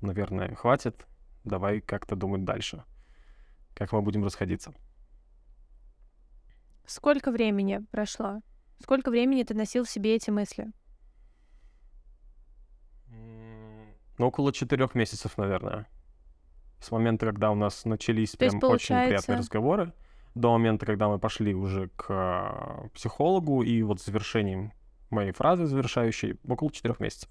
Наверное, 0.00 0.54
хватит, 0.54 1.06
давай 1.44 1.80
как-то 1.80 2.16
думать 2.16 2.44
дальше. 2.44 2.84
Как 3.74 3.92
мы 3.92 4.02
будем 4.02 4.24
расходиться. 4.24 4.74
Сколько 6.88 7.30
времени 7.30 7.84
прошло? 7.90 8.40
Сколько 8.80 9.10
времени 9.10 9.42
ты 9.42 9.52
носил 9.52 9.84
в 9.84 9.90
себе 9.90 10.16
эти 10.16 10.30
мысли? 10.30 10.72
Ну, 14.16 14.26
около 14.26 14.54
четырех 14.54 14.94
месяцев, 14.94 15.36
наверное. 15.36 15.86
С 16.80 16.90
момента, 16.90 17.26
когда 17.26 17.50
у 17.50 17.54
нас 17.54 17.84
начались 17.84 18.30
То 18.30 18.38
прям 18.38 18.58
получается... 18.58 18.94
очень 18.94 19.08
приятные 19.08 19.36
разговоры, 19.36 19.92
до 20.34 20.52
момента, 20.52 20.86
когда 20.86 21.08
мы 21.08 21.18
пошли 21.18 21.54
уже 21.54 21.88
к 21.88 22.06
а, 22.08 22.88
психологу, 22.94 23.62
и 23.62 23.82
вот 23.82 24.00
завершением 24.00 24.72
моей 25.10 25.32
фразы 25.32 25.66
завершающей 25.66 26.38
около 26.48 26.72
четырех 26.72 27.00
месяцев. 27.00 27.28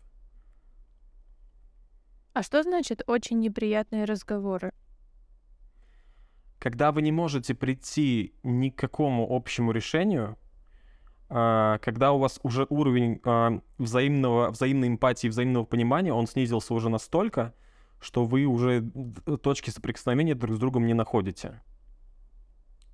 А 2.33 2.43
что 2.43 2.61
значит 2.61 3.01
очень 3.07 3.39
неприятные 3.39 4.05
разговоры? 4.05 4.71
Когда 6.59 6.91
вы 6.91 7.01
не 7.01 7.11
можете 7.11 7.53
прийти 7.53 8.33
ни 8.43 8.69
к 8.69 8.75
какому 8.75 9.27
общему 9.29 9.71
решению, 9.71 10.37
а, 11.29 11.77
когда 11.79 12.13
у 12.13 12.19
вас 12.19 12.39
уже 12.43 12.65
уровень 12.69 13.19
а, 13.23 13.59
взаимного, 13.77 14.49
взаимной 14.49 14.87
эмпатии, 14.87 15.27
взаимного 15.27 15.65
понимания, 15.65 16.13
он 16.13 16.25
снизился 16.25 16.73
уже 16.73 16.89
настолько, 16.89 17.53
что 17.99 18.25
вы 18.25 18.45
уже 18.45 18.83
точки 19.41 19.69
соприкосновения 19.69 20.35
друг 20.35 20.55
с 20.55 20.59
другом 20.59 20.87
не 20.87 20.93
находите. 20.93 21.61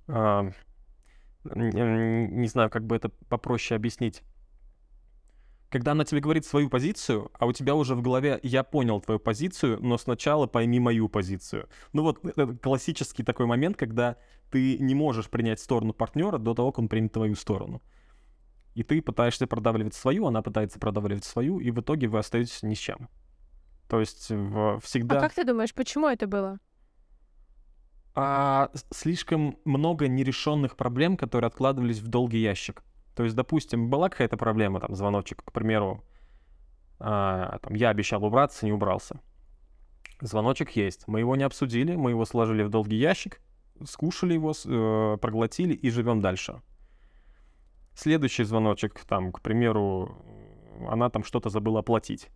А, 0.08 0.50
не 1.44 2.48
знаю, 2.48 2.70
как 2.70 2.84
бы 2.86 2.96
это 2.96 3.08
попроще 3.28 3.76
объяснить. 3.76 4.22
Когда 5.74 5.90
она 5.90 6.04
тебе 6.04 6.20
говорит 6.20 6.46
свою 6.46 6.70
позицию, 6.70 7.32
а 7.36 7.46
у 7.46 7.52
тебя 7.52 7.74
уже 7.74 7.96
в 7.96 8.00
голове 8.00 8.38
«я 8.44 8.62
понял 8.62 9.00
твою 9.00 9.18
позицию, 9.18 9.80
но 9.80 9.98
сначала 9.98 10.46
пойми 10.46 10.78
мою 10.78 11.08
позицию». 11.08 11.68
Ну 11.92 12.04
вот 12.04 12.24
это 12.24 12.56
классический 12.56 13.24
такой 13.24 13.46
момент, 13.46 13.76
когда 13.76 14.16
ты 14.52 14.78
не 14.78 14.94
можешь 14.94 15.28
принять 15.28 15.58
сторону 15.58 15.92
партнера 15.92 16.38
до 16.38 16.54
того, 16.54 16.70
как 16.70 16.78
он 16.78 16.88
примет 16.88 17.12
твою 17.12 17.34
сторону 17.34 17.82
и 18.76 18.84
ты 18.84 19.02
пытаешься 19.02 19.48
продавливать 19.48 19.94
свою, 19.94 20.26
она 20.26 20.42
пытается 20.42 20.78
продавливать 20.78 21.24
свою, 21.24 21.58
и 21.58 21.72
в 21.72 21.80
итоге 21.80 22.06
вы 22.06 22.20
остаетесь 22.20 22.62
ни 22.62 22.74
с 22.74 22.78
чем. 22.78 23.08
То 23.88 23.98
есть 23.98 24.30
в, 24.30 24.78
всегда... 24.80 25.18
А 25.18 25.20
как 25.22 25.34
ты 25.34 25.44
думаешь, 25.44 25.74
почему 25.74 26.06
это 26.06 26.28
было? 26.28 26.60
А, 28.14 28.70
слишком 28.92 29.58
много 29.64 30.06
нерешенных 30.06 30.76
проблем, 30.76 31.16
которые 31.16 31.48
откладывались 31.48 31.98
в 31.98 32.06
долгий 32.06 32.42
ящик. 32.42 32.84
То 33.14 33.22
есть, 33.22 33.36
допустим, 33.36 33.90
была 33.90 34.08
какая-то 34.08 34.36
проблема, 34.36 34.80
там, 34.80 34.94
звоночек, 34.94 35.42
к 35.44 35.52
примеру, 35.52 36.04
а, 36.98 37.58
там, 37.58 37.74
я 37.74 37.90
обещал 37.90 38.24
убраться, 38.24 38.66
не 38.66 38.72
убрался. 38.72 39.20
Звоночек 40.20 40.70
есть. 40.70 41.06
Мы 41.06 41.20
его 41.20 41.36
не 41.36 41.44
обсудили, 41.44 41.94
мы 41.96 42.10
его 42.10 42.24
сложили 42.24 42.62
в 42.62 42.70
долгий 42.70 42.96
ящик, 42.96 43.40
скушали 43.84 44.34
его, 44.34 44.52
э, 44.52 45.18
проглотили 45.20 45.74
и 45.74 45.90
живем 45.90 46.20
дальше. 46.20 46.62
Следующий 47.94 48.44
звоночек, 48.44 49.04
там, 49.04 49.32
к 49.32 49.40
примеру, 49.40 50.16
она 50.88 51.10
там 51.10 51.24
что-то 51.24 51.50
забыла 51.50 51.80
оплатить. 51.80 52.28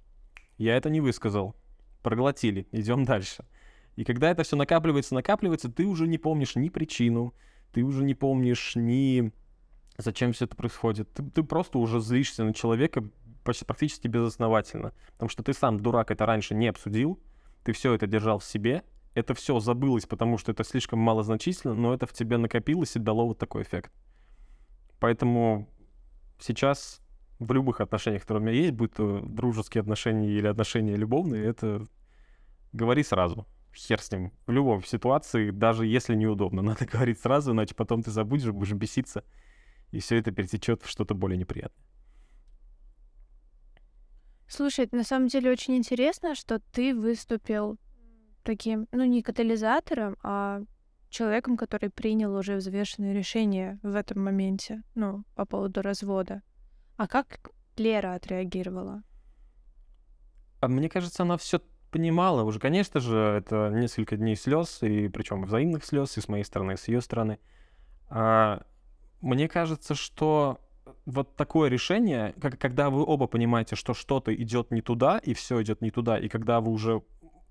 Я 0.56 0.76
это 0.76 0.90
не 0.90 1.00
высказал. 1.00 1.56
Проглотили. 2.02 2.68
Идем 2.72 3.04
дальше. 3.04 3.44
И 3.96 4.04
когда 4.04 4.30
это 4.30 4.44
все 4.44 4.56
накапливается, 4.56 5.14
накапливается, 5.14 5.70
ты 5.70 5.84
уже 5.84 6.06
не 6.06 6.18
помнишь 6.18 6.54
ни 6.54 6.68
причину, 6.68 7.34
ты 7.72 7.82
уже 7.82 8.04
не 8.04 8.14
помнишь 8.14 8.76
ни 8.76 9.32
зачем 9.98 10.32
все 10.32 10.46
это 10.46 10.56
происходит. 10.56 11.12
Ты, 11.12 11.22
ты 11.24 11.42
просто 11.42 11.78
уже 11.78 12.00
злишься 12.00 12.44
на 12.44 12.54
человека 12.54 13.04
почти 13.44 13.64
практически 13.64 14.08
безосновательно. 14.08 14.92
Потому 15.12 15.28
что 15.28 15.42
ты 15.42 15.52
сам, 15.52 15.80
дурак, 15.80 16.10
это 16.10 16.26
раньше 16.26 16.54
не 16.54 16.68
обсудил, 16.68 17.20
ты 17.64 17.72
все 17.72 17.94
это 17.94 18.06
держал 18.06 18.38
в 18.38 18.44
себе, 18.44 18.84
это 19.14 19.34
все 19.34 19.58
забылось, 19.58 20.06
потому 20.06 20.38
что 20.38 20.52
это 20.52 20.64
слишком 20.64 20.98
малозначительно, 20.98 21.74
но 21.74 21.94
это 21.94 22.06
в 22.06 22.12
тебе 22.12 22.36
накопилось 22.36 22.94
и 22.96 22.98
дало 22.98 23.26
вот 23.26 23.38
такой 23.38 23.62
эффект. 23.62 23.92
Поэтому 25.00 25.68
сейчас 26.38 27.00
в 27.38 27.52
любых 27.52 27.80
отношениях, 27.80 28.22
которые 28.22 28.42
у 28.42 28.46
меня 28.46 28.60
есть, 28.60 28.74
будь 28.74 28.92
то 28.92 29.20
дружеские 29.20 29.80
отношения 29.80 30.28
или 30.28 30.46
отношения 30.46 30.96
любовные, 30.96 31.44
это 31.44 31.84
говори 32.72 33.02
сразу. 33.02 33.46
Хер 33.74 34.00
с 34.00 34.10
ним. 34.10 34.32
В 34.46 34.50
любой 34.50 34.82
ситуации, 34.82 35.50
даже 35.50 35.86
если 35.86 36.14
неудобно, 36.14 36.62
надо 36.62 36.84
говорить 36.84 37.20
сразу, 37.20 37.52
иначе 37.52 37.74
потом 37.74 38.02
ты 38.02 38.10
забудешь, 38.10 38.50
будешь 38.50 38.72
беситься, 38.72 39.24
и 39.90 40.00
все 40.00 40.18
это 40.18 40.30
перетечет 40.30 40.82
в 40.82 40.88
что-то 40.88 41.14
более 41.14 41.38
неприятное. 41.38 41.84
Слушай, 44.46 44.86
это 44.86 44.96
на 44.96 45.04
самом 45.04 45.28
деле 45.28 45.50
очень 45.50 45.76
интересно, 45.76 46.34
что 46.34 46.58
ты 46.72 46.94
выступил 46.94 47.78
таким, 48.42 48.88
ну, 48.92 49.04
не 49.04 49.22
катализатором, 49.22 50.16
а 50.22 50.62
человеком, 51.10 51.56
который 51.56 51.90
принял 51.90 52.34
уже 52.34 52.56
взвешенное 52.56 53.12
решение 53.12 53.78
в 53.82 53.94
этом 53.94 54.22
моменте, 54.22 54.82
ну, 54.94 55.24
по 55.34 55.44
поводу 55.44 55.82
развода. 55.82 56.42
А 56.96 57.06
как 57.06 57.50
Лера 57.76 58.14
отреагировала? 58.14 59.02
А 60.60 60.68
мне 60.68 60.88
кажется, 60.88 61.22
она 61.22 61.36
все 61.36 61.60
понимала 61.90 62.42
уже. 62.42 62.58
Конечно 62.58 63.00
же, 63.00 63.16
это 63.16 63.70
несколько 63.70 64.16
дней 64.16 64.36
слез, 64.36 64.82
и 64.82 65.08
причем 65.08 65.44
взаимных 65.44 65.84
слез, 65.84 66.16
и 66.16 66.20
с 66.20 66.28
моей 66.28 66.44
стороны, 66.44 66.72
и 66.72 66.76
с 66.76 66.88
ее 66.88 67.00
стороны. 67.00 67.38
А, 68.08 68.62
мне 69.20 69.48
кажется, 69.48 69.94
что 69.94 70.60
вот 71.06 71.36
такое 71.36 71.68
решение, 71.68 72.34
как, 72.40 72.58
когда 72.58 72.90
вы 72.90 73.04
оба 73.04 73.26
понимаете, 73.26 73.76
что 73.76 73.94
что-то 73.94 74.34
идет 74.34 74.70
не 74.70 74.80
туда, 74.80 75.18
и 75.18 75.34
все 75.34 75.62
идет 75.62 75.80
не 75.80 75.90
туда, 75.90 76.18
и 76.18 76.28
когда 76.28 76.60
вы 76.60 76.70
уже 76.70 77.02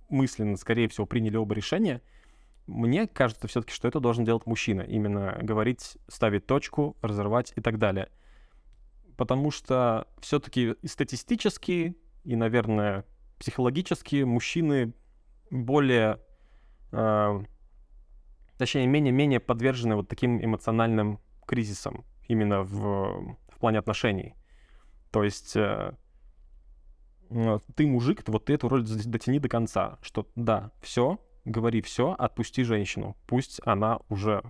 мысленно, 0.10 0.58
скорее 0.58 0.88
всего, 0.88 1.06
приняли 1.06 1.38
оба 1.38 1.54
решения, 1.56 2.02
мне 2.68 3.08
кажется 3.08 3.48
все-таки, 3.48 3.74
что 3.74 3.88
это 3.88 4.00
должен 4.00 4.26
делать 4.26 4.46
мужчина. 4.46 4.82
Именно 4.82 5.40
говорить, 5.42 5.98
ставить 6.08 6.46
точку, 6.46 6.98
разорвать 7.02 7.54
и 7.56 7.62
так 7.62 7.80
далее. 7.80 8.10
Потому 9.16 9.52
что 9.52 10.08
все-таки 10.20 10.76
статистически 10.86 11.98
и, 12.24 12.36
наверное, 12.36 13.06
психологически 13.40 14.24
мужчины 14.24 14.94
более, 15.50 16.20
э, 16.92 17.42
точнее, 18.58 18.86
менее-менее 18.86 19.40
подвержены 19.40 19.96
вот 19.96 20.10
таким 20.10 20.44
эмоциональным 20.44 21.20
кризисам 21.48 22.06
именно 22.28 22.62
в, 22.62 23.36
в 23.50 23.60
плане 23.60 23.80
отношений. 23.80 24.36
То 25.12 25.24
есть 25.24 25.56
э, 25.56 25.94
ты 27.76 27.88
мужик, 27.88 28.24
вот 28.28 28.46
ты 28.46 28.54
эту 28.54 28.70
роль 28.70 28.84
дотяни 28.84 29.40
до 29.40 29.50
конца, 29.50 29.98
что 30.02 30.28
да, 30.36 30.72
все, 30.82 31.20
говори 31.46 31.82
все, 31.82 32.14
отпусти 32.14 32.64
женщину, 32.64 33.18
пусть 33.26 33.60
она 33.66 34.00
уже 34.10 34.44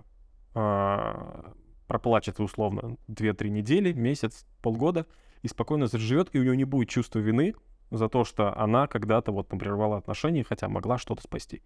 э, 0.54 1.52
проплачет 1.86 2.40
условно 2.40 2.96
2-3 3.08 3.48
недели, 3.48 3.92
месяц, 3.92 4.46
полгода, 4.62 5.06
и 5.42 5.48
спокойно 5.48 5.86
заживет, 5.86 6.30
и 6.32 6.38
у 6.38 6.42
нее 6.42 6.56
не 6.56 6.64
будет 6.64 6.88
чувства 6.88 7.20
вины 7.20 7.54
за 7.90 8.08
то, 8.08 8.24
что 8.24 8.56
она 8.56 8.86
когда-то 8.86 9.32
вот 9.32 9.48
прервала 9.48 9.96
отношения, 9.96 10.44
хотя 10.44 10.68
могла 10.68 10.98
что-то 10.98 11.22
спасти. 11.22 11.62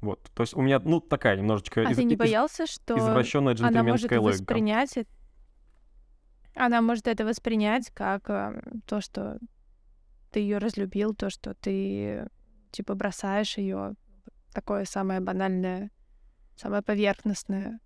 Вот, 0.00 0.30
то 0.34 0.42
есть 0.42 0.54
у 0.54 0.62
меня, 0.62 0.80
ну, 0.82 1.00
такая 1.00 1.36
немножечко... 1.36 1.82
А 1.82 1.90
из- 1.90 1.96
ты 1.96 2.04
не 2.04 2.16
боялся, 2.16 2.66
что 2.66 2.96
извращенная 2.98 3.54
она 3.60 3.82
может 3.82 4.10
логика. 4.10 4.20
воспринять 4.20 4.96
она 6.54 6.82
может 6.82 7.06
это 7.06 7.24
воспринять 7.24 7.90
как 7.90 8.28
э, 8.28 8.60
то, 8.86 9.00
что 9.00 9.38
ты 10.30 10.40
ее 10.40 10.58
разлюбил, 10.58 11.14
то, 11.14 11.30
что 11.30 11.54
ты 11.54 12.26
типа 12.70 12.94
бросаешь 12.94 13.58
ее, 13.58 13.94
такое 14.52 14.84
самое 14.84 15.20
банальное, 15.20 15.90
самое 16.56 16.82
поверхностное, 16.82 17.80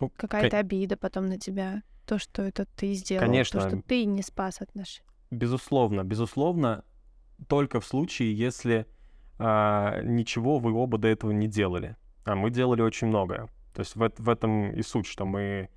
ну, 0.00 0.10
какая-то 0.10 0.50
кон... 0.50 0.60
обида 0.60 0.96
потом 0.96 1.26
на 1.28 1.38
тебя, 1.38 1.82
то, 2.06 2.18
что 2.18 2.42
это 2.42 2.66
ты 2.76 2.94
сделал, 2.94 3.26
Конечно. 3.26 3.60
то, 3.60 3.68
что 3.68 3.82
ты 3.82 4.04
не 4.04 4.22
спас 4.22 4.60
отношения. 4.60 5.08
Безусловно, 5.30 6.04
безусловно, 6.04 6.84
только 7.48 7.80
в 7.80 7.86
случае, 7.86 8.36
если 8.36 8.86
а, 9.44 10.00
ничего 10.02 10.58
вы 10.58 10.72
оба 10.72 10.98
до 10.98 11.08
этого 11.08 11.32
не 11.32 11.48
делали. 11.48 11.96
А 12.24 12.36
мы 12.36 12.50
делали 12.50 12.80
очень 12.80 13.08
многое. 13.08 13.48
То 13.74 13.80
есть 13.80 13.96
в, 13.96 14.12
в 14.18 14.28
этом 14.28 14.70
и 14.70 14.82
суть, 14.82 15.06
что 15.06 15.26
мы 15.26 15.68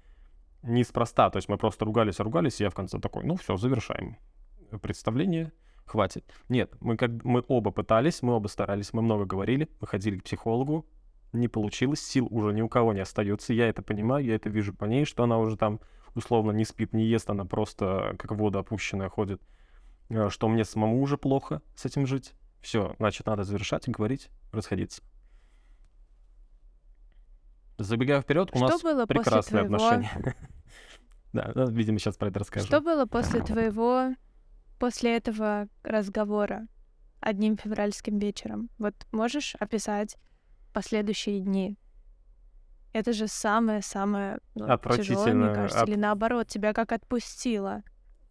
неспроста. 0.61 1.31
То 1.31 1.37
есть 1.37 1.49
мы 1.49 1.57
просто 1.57 1.83
ругались, 1.83 2.19
ругались, 2.19 2.61
и 2.61 2.63
я 2.63 2.69
в 2.69 2.75
конце 2.75 2.99
такой, 2.99 3.23
ну 3.23 3.35
все, 3.37 3.57
завершаем 3.57 4.17
представление, 4.81 5.51
хватит. 5.85 6.31
Нет, 6.47 6.75
мы, 6.79 6.95
как, 6.95 7.23
мы 7.23 7.43
оба 7.47 7.71
пытались, 7.71 8.21
мы 8.21 8.33
оба 8.33 8.47
старались, 8.49 8.93
мы 8.93 9.01
много 9.01 9.25
говорили, 9.25 9.67
выходили 9.79 10.19
к 10.19 10.23
психологу, 10.23 10.85
не 11.33 11.47
получилось, 11.47 12.01
сил 12.01 12.27
уже 12.29 12.53
ни 12.53 12.61
у 12.61 12.69
кого 12.69 12.93
не 12.93 12.99
остается. 12.99 13.51
Я 13.53 13.67
это 13.67 13.81
понимаю, 13.81 14.23
я 14.25 14.35
это 14.35 14.49
вижу 14.49 14.75
по 14.75 14.85
ней, 14.85 15.05
что 15.05 15.23
она 15.23 15.39
уже 15.39 15.57
там 15.57 15.79
условно 16.13 16.51
не 16.51 16.65
спит, 16.65 16.93
не 16.93 17.05
ест, 17.05 17.31
она 17.31 17.45
просто 17.45 18.15
как 18.19 18.31
вода 18.31 18.59
опущенная 18.59 19.09
ходит. 19.09 19.41
Э, 20.09 20.29
что 20.29 20.47
мне 20.49 20.65
самому 20.65 21.01
уже 21.01 21.17
плохо 21.17 21.63
с 21.75 21.85
этим 21.85 22.05
жить. 22.05 22.35
Все, 22.65 22.95
значит, 22.97 23.27
надо 23.27 23.43
завершать 23.43 23.87
и 23.87 23.91
говорить, 23.91 24.31
расходиться. 24.51 25.03
Забегая 27.77 28.21
вперед, 28.21 28.49
у 28.53 28.57
что 28.57 28.67
нас 28.67 28.81
было 28.81 29.05
прекрасные 29.05 29.67
твоего... 29.67 29.75
отношения. 29.75 30.35
Да, 31.33 31.51
ну, 31.53 31.69
видимо, 31.69 31.99
сейчас 31.99 32.15
про 32.15 32.29
это 32.29 32.39
расскажу. 32.39 32.65
Что 32.65 32.79
было 32.79 33.05
после 33.05 33.41
твоего, 33.41 34.15
после 34.79 35.17
этого 35.17 35.67
разговора 35.83 36.65
одним 37.19 37.57
февральским 37.57 38.17
вечером? 38.19 38.69
Вот 38.77 38.95
можешь 39.11 39.53
описать 39.59 40.15
последующие 40.73 41.41
дни? 41.41 41.77
Это 42.93 43.11
же 43.11 43.27
самое-самое 43.27 44.39
ну, 44.55 44.65
тяжелое, 44.95 45.33
мне 45.33 45.53
кажется, 45.53 45.81
От... 45.81 45.89
или 45.89 45.97
наоборот, 45.97 46.47
тебя 46.47 46.71
как 46.71 46.93
отпустило? 46.93 47.83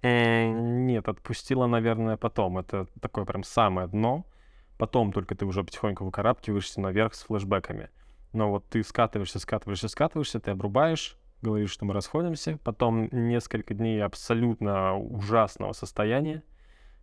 Э, 0.05 0.51
нет, 0.51 1.09
отпустила, 1.09 1.67
наверное, 1.67 2.19
потом. 2.19 2.59
Это 2.59 2.87
такое 3.01 3.25
прям 3.25 3.43
самое 3.43 3.89
дно. 3.89 4.27
Потом 4.77 5.13
только 5.13 5.35
ты 5.35 5.47
уже 5.47 5.65
потихоньку 5.65 6.05
выкарабкиваешься 6.05 6.83
наверх 6.83 7.15
с 7.15 7.23
флешбеками. 7.23 7.89
Но 8.35 8.51
вот 8.51 8.69
ты 8.69 8.83
скатываешься, 8.83 9.39
скатываешься, 9.39 9.89
скатываешься, 9.89 10.41
ты 10.41 10.51
обрубаешь, 10.51 11.17
говоришь, 11.41 11.71
что 11.71 11.87
мы 11.87 11.95
расходимся, 11.95 12.59
потом 12.65 13.09
несколько 13.13 13.73
дней 13.73 14.05
абсолютно 14.05 14.99
ужасного 14.99 15.73
состояния, 15.73 16.43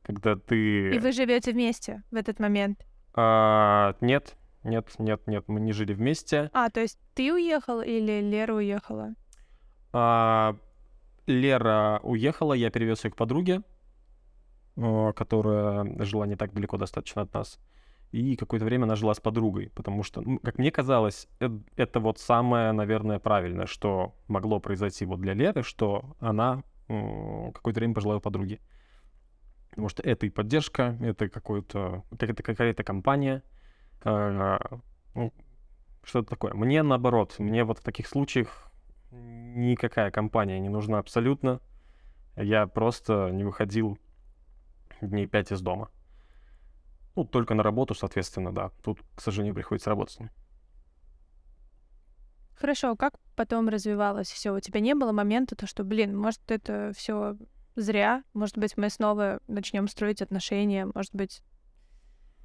когда 0.03 0.36
ты... 0.36 0.93
И 0.93 1.00
вы 1.00 1.12
живете 1.12 1.53
вместе 1.53 2.03
в 2.12 2.15
этот 2.15 2.39
момент? 2.39 2.86
А, 3.15 3.96
нет, 4.01 4.36
нет, 4.63 4.88
нет, 5.00 5.25
нет, 5.25 5.46
мы 5.48 5.59
не 5.59 5.72
жили 5.72 5.94
вместе. 5.94 6.51
А, 6.53 6.70
то 6.70 6.81
есть 6.81 7.00
ты 7.16 7.33
уехал 7.33 7.81
или 7.81 8.22
Лера 8.22 8.53
уехала? 8.53 9.16
А, 9.92 10.55
Лера 11.31 12.00
уехала, 12.03 12.53
я 12.53 12.70
перевез 12.70 13.03
ее 13.03 13.11
к 13.11 13.15
подруге, 13.15 13.63
которая 14.75 16.03
жила 16.05 16.27
не 16.27 16.35
так 16.35 16.53
далеко 16.53 16.77
достаточно 16.77 17.24
от 17.24 17.33
нас 17.33 17.59
и 18.11 18.35
какое-то 18.35 18.65
время 18.65 18.83
она 18.83 18.96
жила 18.96 19.13
с 19.13 19.20
подругой, 19.20 19.72
потому 19.74 20.03
что, 20.03 20.24
как 20.44 20.57
мне 20.57 20.70
казалось, 20.72 21.27
это, 21.39 21.61
это 21.77 22.00
вот 22.00 22.20
самое, 22.20 22.72
наверное, 22.74 23.20
правильное, 23.20 23.65
что 23.65 24.13
могло 24.27 24.59
произойти 24.59 25.05
вот 25.05 25.22
для 25.22 25.33
Леры, 25.33 25.63
что 25.63 26.15
она 26.20 26.63
какое-то 26.87 27.79
время 27.79 27.94
пожила 27.94 28.17
у 28.17 28.20
подруги. 28.20 28.59
Потому 29.70 29.87
что 29.87 30.03
это 30.03 30.25
и 30.25 30.29
поддержка, 30.29 30.98
это 31.00 31.29
какой-то, 31.29 32.03
какая-то, 32.09 32.44
какая-то 32.44 32.83
компания, 32.83 33.44
э, 34.03 34.59
ну, 35.15 35.33
что-то 36.03 36.31
такое. 36.31 36.53
Мне 36.53 36.83
наоборот, 36.83 37.35
мне 37.39 37.63
вот 37.63 37.79
в 37.79 37.83
таких 37.83 38.07
случаях 38.07 38.70
никакая 39.11 40.11
компания 40.11 40.59
не 40.59 40.69
нужна 40.69 41.00
абсолютно. 41.00 41.59
Я 42.35 42.67
просто 42.67 43.29
не 43.31 43.43
выходил 43.43 43.97
дней 45.01 45.27
пять 45.27 45.51
из 45.51 45.61
дома. 45.61 45.89
Ну, 47.15 47.25
только 47.25 47.53
на 47.53 47.63
работу, 47.63 47.93
соответственно, 47.93 48.53
да. 48.53 48.71
Тут, 48.83 49.00
к 49.15 49.21
сожалению, 49.21 49.53
приходится 49.53 49.89
работать 49.89 50.15
с 50.15 50.19
ним. 50.19 50.29
Хорошо, 52.55 52.95
как 52.95 53.15
потом 53.35 53.69
развивалось 53.69 54.31
все? 54.31 54.53
У 54.55 54.59
тебя 54.59 54.79
не 54.79 54.93
было 54.93 55.11
момента, 55.11 55.55
то, 55.55 55.67
что, 55.67 55.83
блин, 55.83 56.15
может, 56.17 56.39
это 56.50 56.91
все 56.95 57.35
зря, 57.75 58.24
может 58.33 58.57
быть, 58.57 58.77
мы 58.77 58.89
снова 58.89 59.39
начнем 59.47 59.87
строить 59.87 60.21
отношения, 60.21 60.87
может 60.93 61.13
быть, 61.15 61.41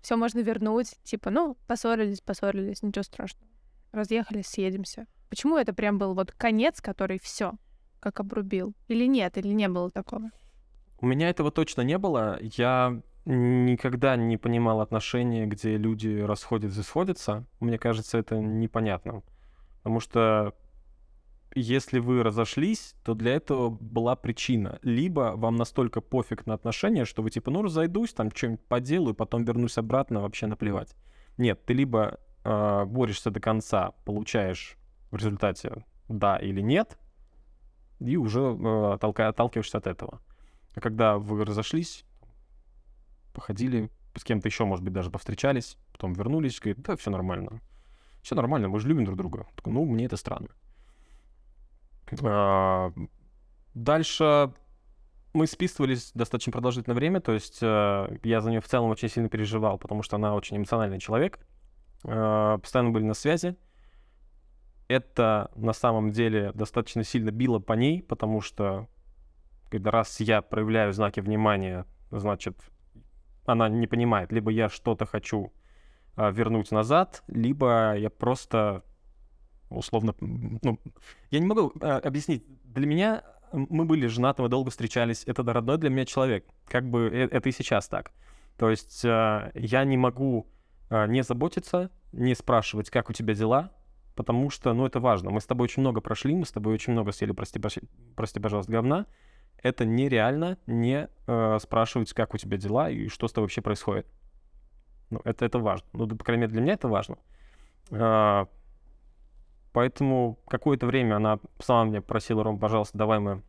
все 0.03 0.17
можно 0.17 0.39
вернуть, 0.39 0.97
типа, 1.03 1.31
ну, 1.31 1.57
поссорились, 1.67 2.21
поссорились, 2.21 2.83
ничего 2.83 3.03
страшного. 3.03 3.51
Разъехались, 3.93 4.47
съедемся. 4.47 5.07
Почему 5.29 5.57
это 5.57 5.73
прям 5.73 5.99
был 5.99 6.15
вот 6.15 6.33
конец, 6.33 6.81
который 6.81 7.19
все 7.21 7.55
как 8.01 8.21
обрубил? 8.21 8.75
Или 8.89 9.07
нет, 9.07 9.37
или 9.39 9.49
не 9.49 9.69
было 9.69 9.91
такого? 9.91 10.31
У 11.01 11.07
меня 11.07 11.29
этого 11.29 11.51
точно 11.51 11.83
не 11.83 11.99
было. 11.99 12.39
Я 12.41 13.03
никогда 13.25 14.17
не 14.17 14.37
понимал 14.37 14.81
отношения, 14.81 15.47
где 15.47 15.77
люди 15.77 16.21
расходятся 16.21 16.81
и 16.81 16.85
сходятся. 16.85 17.45
Мне 17.61 17.79
кажется, 17.79 18.19
это 18.19 18.39
непонятно. 18.39 19.23
Потому 19.79 20.01
что 20.01 20.55
если 21.55 21.99
вы 21.99 22.23
разошлись, 22.23 22.95
то 23.03 23.15
для 23.15 23.35
этого 23.35 23.71
была 23.71 24.15
причина. 24.15 24.79
Либо 24.83 25.33
вам 25.37 25.57
настолько 25.57 26.01
пофиг 26.01 26.47
на 26.47 26.55
отношения, 26.55 27.05
что 27.05 27.23
вы 27.23 27.31
типа, 27.31 27.51
ну, 27.51 27.63
разойдусь, 27.63 28.13
там 28.13 28.31
что-нибудь 28.31 28.65
поделаю, 28.67 29.15
потом 29.15 29.45
вернусь 29.45 29.79
обратно, 29.79 30.21
вообще 30.21 30.47
наплевать. 30.47 30.95
Нет, 31.39 31.65
ты 31.65 31.73
либо 31.75 32.21
э, 32.45 32.85
борешься 32.85 33.31
до 33.31 33.41
конца, 33.41 33.93
получаешь 34.05 34.77
в 35.11 35.17
результате 35.17 35.85
да 36.09 36.37
или 36.37 36.61
нет, 36.61 36.99
и 37.99 38.17
уже 38.17 38.41
э, 38.41 38.93
отталкиваешься 38.93 39.79
от 39.79 39.87
этого. 39.87 40.21
А 40.75 40.81
когда 40.81 41.19
вы 41.19 41.45
разошлись, 41.45 42.05
походили, 43.33 43.91
с 44.15 44.25
кем-то 44.25 44.49
еще, 44.49 44.65
может 44.65 44.85
быть, 44.85 44.93
даже 44.93 45.11
повстречались, 45.11 45.77
потом 45.93 46.13
вернулись, 46.13 46.61
говорит, 46.61 46.83
да, 46.83 46.97
все 46.97 47.11
нормально. 47.11 47.61
Все 48.23 48.35
нормально, 48.35 48.69
мы 48.69 48.81
же 48.81 48.89
любим 48.89 49.05
друг 49.05 49.17
друга. 49.19 49.47
Такой, 49.55 49.73
ну, 49.73 49.85
мне 49.85 50.07
это 50.07 50.17
странно. 50.17 50.49
А, 52.23 52.93
дальше 53.75 54.53
мы 55.33 55.47
списывались 55.47 56.13
достаточно 56.15 56.53
продолжительное 56.53 56.97
время, 56.97 57.21
то 57.21 57.33
есть 57.33 57.59
э, 57.61 58.19
я 58.23 58.41
за 58.41 58.51
нее 58.51 58.61
в 58.61 58.69
целом 58.69 58.91
очень 58.91 59.09
сильно 59.09 59.29
переживал, 59.29 59.79
потому 59.79 60.03
что 60.03 60.17
она 60.17 60.35
очень 60.35 60.57
эмоциональный 60.57 60.99
человек. 60.99 61.39
Э, 62.05 62.59
постоянно 62.61 62.91
были 62.91 63.05
на 63.05 63.15
связи. 63.15 63.57
Это 64.89 65.51
на 65.57 65.73
самом 65.73 66.13
деле 66.13 66.53
достаточно 66.53 67.03
сильно 67.03 67.31
било 67.31 67.59
по 67.59 67.73
ней, 67.73 68.03
потому 68.03 68.41
что 68.41 68.89
когда 69.71 69.91
раз 69.91 70.21
я 70.21 70.43
проявляю 70.43 70.93
знаки 70.93 71.21
внимания, 71.21 71.87
значит, 72.11 72.57
она 73.45 73.69
не 73.69 73.87
понимает, 73.87 74.33
либо 74.33 74.51
я 74.51 74.69
что-то 74.69 75.07
хочу 75.07 75.53
а, 76.15 76.31
вернуть 76.31 76.71
назад, 76.71 77.25
либо 77.27 77.97
я 77.97 78.11
просто 78.11 78.85
условно, 79.71 80.15
ну, 80.21 80.79
я 81.31 81.39
не 81.39 81.47
могу 81.47 81.73
а, 81.81 81.99
объяснить. 81.99 82.45
Для 82.65 82.87
меня 82.87 83.25
мы 83.53 83.85
были 83.85 84.07
женаты, 84.07 84.43
мы 84.43 84.49
долго 84.49 84.71
встречались, 84.71 85.25
это 85.27 85.43
родной 85.43 85.79
для 85.79 85.91
меня 85.91 86.05
человек, 86.05 86.47
как 86.69 86.89
бы 86.89 87.09
э, 87.13 87.29
это 87.31 87.49
и 87.49 87.53
сейчас 87.53 87.89
так. 87.89 88.13
То 88.57 88.71
есть 88.71 89.05
а, 89.05 89.51
я 89.55 89.85
не 89.85 89.97
могу 89.97 90.47
а, 90.89 91.07
не 91.07 91.23
заботиться, 91.23 91.91
не 92.13 92.35
спрашивать, 92.35 92.91
как 92.91 93.11
у 93.11 93.13
тебя 93.13 93.35
дела, 93.35 93.73
потому 94.17 94.51
что, 94.51 94.73
ну, 94.73 94.87
это 94.87 94.99
важно. 94.99 95.31
Мы 95.31 95.41
с 95.41 95.47
тобой 95.47 95.65
очень 95.65 95.83
много 95.83 96.01
прошли, 96.01 96.35
мы 96.35 96.47
с 96.47 96.53
тобой 96.53 96.75
очень 96.75 96.93
много 96.93 97.13
съели, 97.13 97.33
прости, 97.33 97.61
прости 98.17 98.41
пожалуйста, 98.41 98.73
говна, 98.73 99.07
это 99.63 99.85
нереально 99.85 100.59
не 100.67 101.09
э, 101.27 101.59
спрашивать, 101.61 102.13
как 102.13 102.35
у 102.35 102.39
тебя 102.39 102.57
дела 102.57 102.91
и 102.91 103.09
что 103.09 103.29
с 103.29 103.33
тобой 103.33 103.45
вообще 103.45 103.61
происходит. 103.61 104.07
Ну, 105.11 105.21
это, 105.25 105.45
это 105.45 105.59
важно. 105.59 105.87
Ну, 105.93 106.09
по 106.09 106.25
крайней 106.25 106.43
мере, 106.43 106.53
для 106.53 106.63
меня 106.63 106.73
это 106.73 106.89
важно. 106.89 107.19
Э, 107.91 108.47
поэтому 109.73 110.39
какое-то 110.49 110.87
время 110.87 111.17
она 111.17 111.39
сама 111.59 111.85
мне 111.85 112.01
просила, 112.01 112.43
Ром, 112.43 112.59
пожалуйста, 112.59 112.99
давай 112.99 113.21
мы 113.21 113.43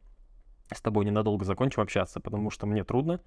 с 0.73 0.81
тобой 0.81 1.05
ненадолго 1.05 1.45
закончим 1.45 1.81
общаться, 1.81 2.19
потому 2.19 2.51
что 2.51 2.67
мне 2.67 2.83
трудно. 2.83 3.21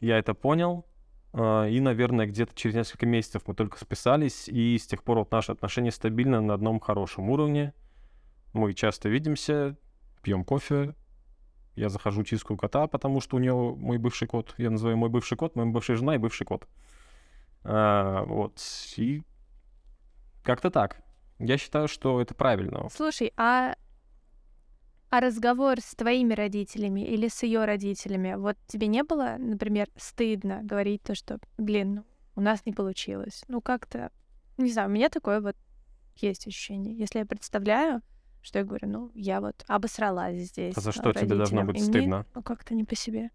Я 0.00 0.18
это 0.18 0.34
понял, 0.34 0.78
а, 0.78 0.84
и, 1.32 1.80
наверное, 1.80 2.26
где-то 2.26 2.54
через 2.54 2.74
несколько 2.74 3.06
месяцев 3.06 3.42
мы 3.46 3.54
только 3.54 3.78
списались, 3.78 4.48
и 4.48 4.76
с 4.76 4.86
тех 4.86 5.02
пор 5.02 5.18
вот 5.18 5.30
наши 5.30 5.52
отношения 5.52 5.92
стабильно 5.92 6.40
на 6.40 6.54
одном 6.54 6.80
хорошем 6.80 7.30
уровне. 7.30 7.72
Мы 8.52 8.74
часто 8.74 9.08
видимся, 9.08 9.76
пьем 10.22 10.44
кофе, 10.44 10.94
я 11.76 11.88
захожу 11.88 12.24
чистку 12.24 12.56
кота, 12.56 12.86
потому 12.86 13.20
что 13.20 13.36
у 13.36 13.38
нее 13.38 13.54
мой 13.54 13.98
бывший 13.98 14.28
кот. 14.28 14.54
Я 14.58 14.70
называю 14.70 14.96
мой 14.96 15.08
бывший 15.08 15.36
кот, 15.36 15.56
моя 15.56 15.70
бывшая 15.70 15.96
жена 15.96 16.16
и 16.16 16.18
бывший 16.18 16.44
кот. 16.44 16.66
А, 17.62 18.24
вот. 18.24 18.60
И 18.96 19.22
как-то 20.42 20.70
так. 20.70 21.02
Я 21.38 21.56
считаю, 21.56 21.88
что 21.88 22.20
это 22.20 22.34
правильно. 22.34 22.88
Слушай, 22.90 23.32
а 23.36 23.76
а 25.10 25.20
разговор 25.20 25.80
с 25.80 25.94
твоими 25.96 26.34
родителями 26.34 27.00
или 27.00 27.26
с 27.28 27.42
ее 27.42 27.64
родителями, 27.64 28.34
вот 28.36 28.56
тебе 28.68 28.86
не 28.86 29.02
было, 29.02 29.36
например, 29.38 29.88
стыдно 29.96 30.60
говорить 30.62 31.02
то, 31.02 31.16
что, 31.16 31.40
блин, 31.58 31.94
ну, 31.94 32.04
у 32.36 32.40
нас 32.40 32.64
не 32.64 32.72
получилось. 32.72 33.44
Ну, 33.48 33.60
как-то, 33.60 34.12
не 34.56 34.70
знаю, 34.70 34.88
у 34.88 34.92
меня 34.92 35.08
такое 35.08 35.40
вот 35.40 35.56
есть 36.16 36.46
ощущение. 36.46 36.96
Если 36.96 37.18
я 37.18 37.26
представляю, 37.26 38.02
что 38.40 38.60
я 38.60 38.64
говорю, 38.64 38.88
ну, 38.88 39.10
я 39.14 39.40
вот 39.40 39.64
обосралась 39.66 40.36
здесь. 40.36 40.76
А 40.76 40.80
за 40.80 40.92
что 40.92 41.12
тебе 41.12 41.34
должно 41.34 41.64
быть 41.64 41.82
стыдно? 41.82 42.18
Мне, 42.18 42.26
ну, 42.34 42.42
как-то 42.42 42.74
не 42.74 42.84
по 42.84 42.94
себе. 42.94 43.30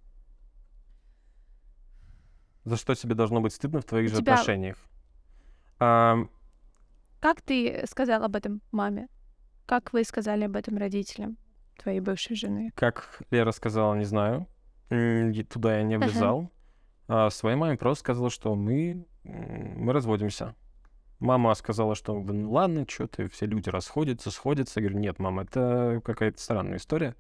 За 2.64 2.78
что 2.78 2.96
тебе 2.96 3.16
должно 3.16 3.42
быть 3.42 3.54
стыдно 3.54 3.82
в 3.82 3.86
твоих 3.86 4.12
у 4.12 4.16
же 4.16 4.22
тебя... 4.22 4.34
отношениях? 4.34 4.78
А... 5.80 6.18
Как 7.20 7.42
ты 7.42 7.84
сказал 7.88 8.24
об 8.24 8.36
этом 8.36 8.62
маме? 8.72 9.10
Как 9.66 9.94
вы 9.94 10.04
сказали 10.06 10.46
об 10.46 10.56
этом 10.56 10.78
родителям? 10.78 11.38
Твоей 11.78 12.00
бывшей 12.00 12.36
жены? 12.36 12.72
Как 12.76 13.22
Лера 13.32 13.52
сказала, 13.52 13.96
не 13.96 14.06
знаю. 14.06 14.48
Туда 14.90 15.78
я 15.78 15.84
не 15.84 15.98
влезал. 15.98 16.42
Uh-huh. 16.42 16.50
А 17.08 17.30
своей 17.30 17.56
маме 17.56 17.78
просто 17.78 18.02
сказала, 18.04 18.30
что 18.30 18.56
мы, 18.56 19.06
мы 19.24 19.94
разводимся. 19.94 20.56
Мама 21.20 21.54
сказала, 21.54 21.96
что 21.96 22.14
ну 22.14 22.52
ладно, 22.52 22.86
что 22.90 23.08
ты, 23.08 23.30
все 23.30 23.46
люди 23.46 23.70
расходятся, 23.70 24.32
сходятся. 24.32 24.80
Я 24.80 24.88
говорю, 24.88 25.02
нет, 25.02 25.20
мама, 25.20 25.44
это 25.44 26.02
какая-то 26.04 26.40
странная 26.42 26.78
история. 26.78 27.16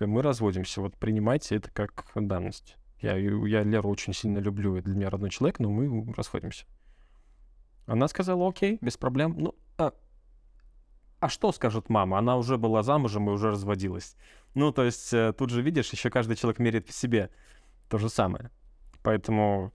Мы 0.00 0.22
разводимся, 0.22 0.80
вот 0.80 0.96
принимайте 0.96 1.56
это 1.56 1.70
как 1.70 2.04
данность. 2.14 2.76
Я, 3.00 3.16
я 3.16 3.62
Леру 3.62 3.90
очень 3.90 4.14
сильно 4.14 4.38
люблю, 4.38 4.76
это 4.76 4.86
для 4.86 4.96
меня 4.96 5.10
родной 5.10 5.30
человек, 5.30 5.58
но 5.58 5.70
мы 5.70 6.12
расходимся. 6.14 6.64
Она 7.86 8.08
сказала, 8.08 8.48
окей, 8.48 8.78
без 8.80 8.96
проблем. 8.96 9.34
Ну, 9.36 9.54
а, 11.24 11.28
что 11.30 11.52
скажет 11.52 11.88
мама? 11.88 12.18
Она 12.18 12.36
уже 12.36 12.58
была 12.58 12.82
замужем 12.82 13.30
и 13.30 13.32
уже 13.32 13.50
разводилась. 13.50 14.14
Ну, 14.54 14.72
то 14.72 14.84
есть 14.84 15.10
э, 15.14 15.32
тут 15.32 15.48
же, 15.48 15.62
видишь, 15.62 15.90
еще 15.90 16.10
каждый 16.10 16.36
человек 16.36 16.58
меряет 16.58 16.86
в 16.86 16.92
себе 16.92 17.30
то 17.88 17.96
же 17.96 18.10
самое. 18.10 18.50
Поэтому 19.02 19.72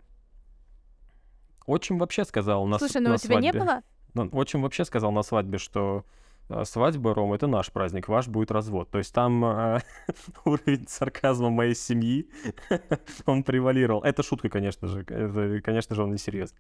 отчим 1.66 1.98
вообще 1.98 2.24
сказал 2.24 2.68
на 2.68 2.78
Слушай, 2.78 3.02
ну 3.02 3.10
на 3.10 3.16
у 3.16 3.18
тебя 3.18 3.40
не 3.40 3.52
было? 3.52 3.82
Ну, 4.14 4.30
отчим 4.32 4.62
вообще 4.62 4.86
сказал 4.86 5.12
на 5.12 5.24
свадьбе, 5.24 5.58
что 5.58 6.06
э, 6.50 6.64
свадьба, 6.66 7.16
Ром, 7.16 7.34
это 7.34 7.48
наш 7.48 7.72
праздник, 7.72 8.10
ваш 8.10 8.28
будет 8.28 8.52
развод. 8.52 8.92
То 8.92 9.00
есть 9.00 9.12
там 9.12 9.44
э, 9.44 9.80
уровень 10.46 10.88
сарказма 10.88 11.50
моей 11.50 11.74
семьи, 11.74 12.30
он 13.26 13.42
превалировал. 13.42 14.04
Это 14.04 14.22
шутка, 14.22 14.50
конечно 14.50 14.88
же. 14.88 15.02
Это, 15.02 15.62
конечно 15.64 15.96
же, 15.96 16.04
он 16.04 16.12
не 16.12 16.20
серьезный. 16.20 16.60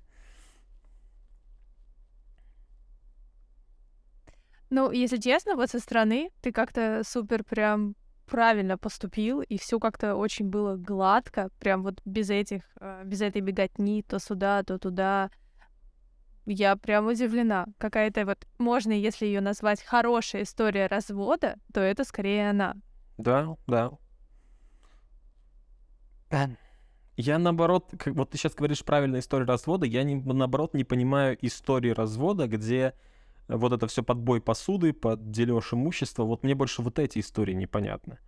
Ну, 4.70 4.92
если 4.92 5.18
честно, 5.18 5.56
вот 5.56 5.70
со 5.70 5.80
стороны 5.80 6.30
ты 6.42 6.52
как-то 6.52 7.02
супер 7.04 7.44
прям 7.44 7.96
правильно 8.28 8.78
поступил, 8.78 9.42
и 9.42 9.58
все 9.58 9.80
как-то 9.80 10.16
очень 10.16 10.50
было 10.50 10.76
гладко, 10.76 11.50
прям 11.60 11.82
вот 11.84 12.00
без 12.06 12.30
этих, 12.30 12.62
э, 12.80 13.04
без 13.04 13.22
этой 13.22 13.42
беготни, 13.42 14.04
то 14.04 14.20
сюда, 14.20 14.64
то 14.64 14.78
туда. 14.78 15.32
Я 16.46 16.76
прям 16.76 17.08
удивлена. 17.08 17.66
Какая-то 17.78 18.26
вот, 18.26 18.46
можно, 18.60 18.92
если 18.92 19.26
ее 19.26 19.42
назвать 19.42 19.84
хорошая 19.84 20.44
история 20.44 20.88
развода, 20.88 21.56
то 21.74 21.80
это 21.80 22.04
скорее 22.04 22.52
она. 22.52 22.76
Да, 23.18 23.56
да. 23.68 23.92
Я 27.18 27.38
наоборот, 27.38 27.92
как 27.98 28.16
вот 28.16 28.30
ты 28.30 28.38
сейчас 28.38 28.56
говоришь 28.56 28.86
правильная 28.86 29.20
история 29.20 29.46
развода, 29.46 29.86
я 29.86 30.04
не, 30.04 30.16
наоборот 30.16 30.74
не 30.74 30.86
понимаю 30.86 31.38
истории 31.42 31.90
развода, 31.90 32.48
где 32.48 32.94
вот 33.58 33.74
это 33.74 33.88
все 33.88 34.04
подбой 34.04 34.42
посуды, 34.42 34.94
под 34.94 35.32
дележ 35.32 35.74
имущества, 35.74 36.24
вот 36.24 36.44
мне 36.44 36.56
больше 36.56 36.82
вот 36.82 37.00
эти 37.00 37.20
истории 37.20 37.54
непонятны. 37.54 38.20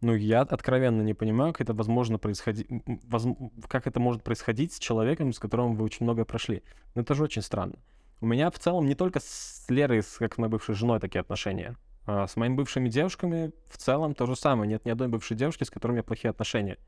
Ну, 0.00 0.14
я 0.14 0.42
откровенно 0.42 1.02
не 1.02 1.14
понимаю, 1.14 1.52
как 1.52 1.62
это 1.62 1.74
возможно 1.74 2.18
происходить, 2.18 2.66
воз... 3.04 3.26
как 3.68 3.86
это 3.86 4.00
может 4.00 4.22
происходить 4.22 4.72
с 4.72 4.78
человеком, 4.78 5.32
с 5.32 5.38
которым 5.38 5.76
вы 5.76 5.84
очень 5.84 6.04
многое 6.04 6.24
прошли. 6.24 6.62
Ну, 6.94 7.02
это 7.02 7.14
же 7.14 7.24
очень 7.24 7.42
странно. 7.42 7.78
У 8.20 8.26
меня 8.26 8.50
в 8.50 8.58
целом 8.58 8.86
не 8.86 8.94
только 8.94 9.20
с 9.20 9.64
Лерой, 9.68 10.02
как 10.18 10.34
с 10.34 10.38
моей 10.38 10.50
бывшей 10.50 10.74
женой 10.74 11.00
такие 11.00 11.20
отношения, 11.20 11.76
а 12.06 12.26
с 12.26 12.36
моими 12.36 12.54
бывшими 12.54 12.88
девушками 12.88 13.52
в 13.68 13.78
целом 13.78 14.14
то 14.14 14.26
же 14.26 14.36
самое. 14.36 14.68
Нет 14.68 14.84
ни 14.84 14.90
одной 14.90 15.08
бывшей 15.08 15.36
девушки, 15.36 15.64
с 15.64 15.70
которой 15.70 15.92
у 15.92 15.94
меня 15.94 16.02
плохие 16.02 16.30
отношения 16.30 16.78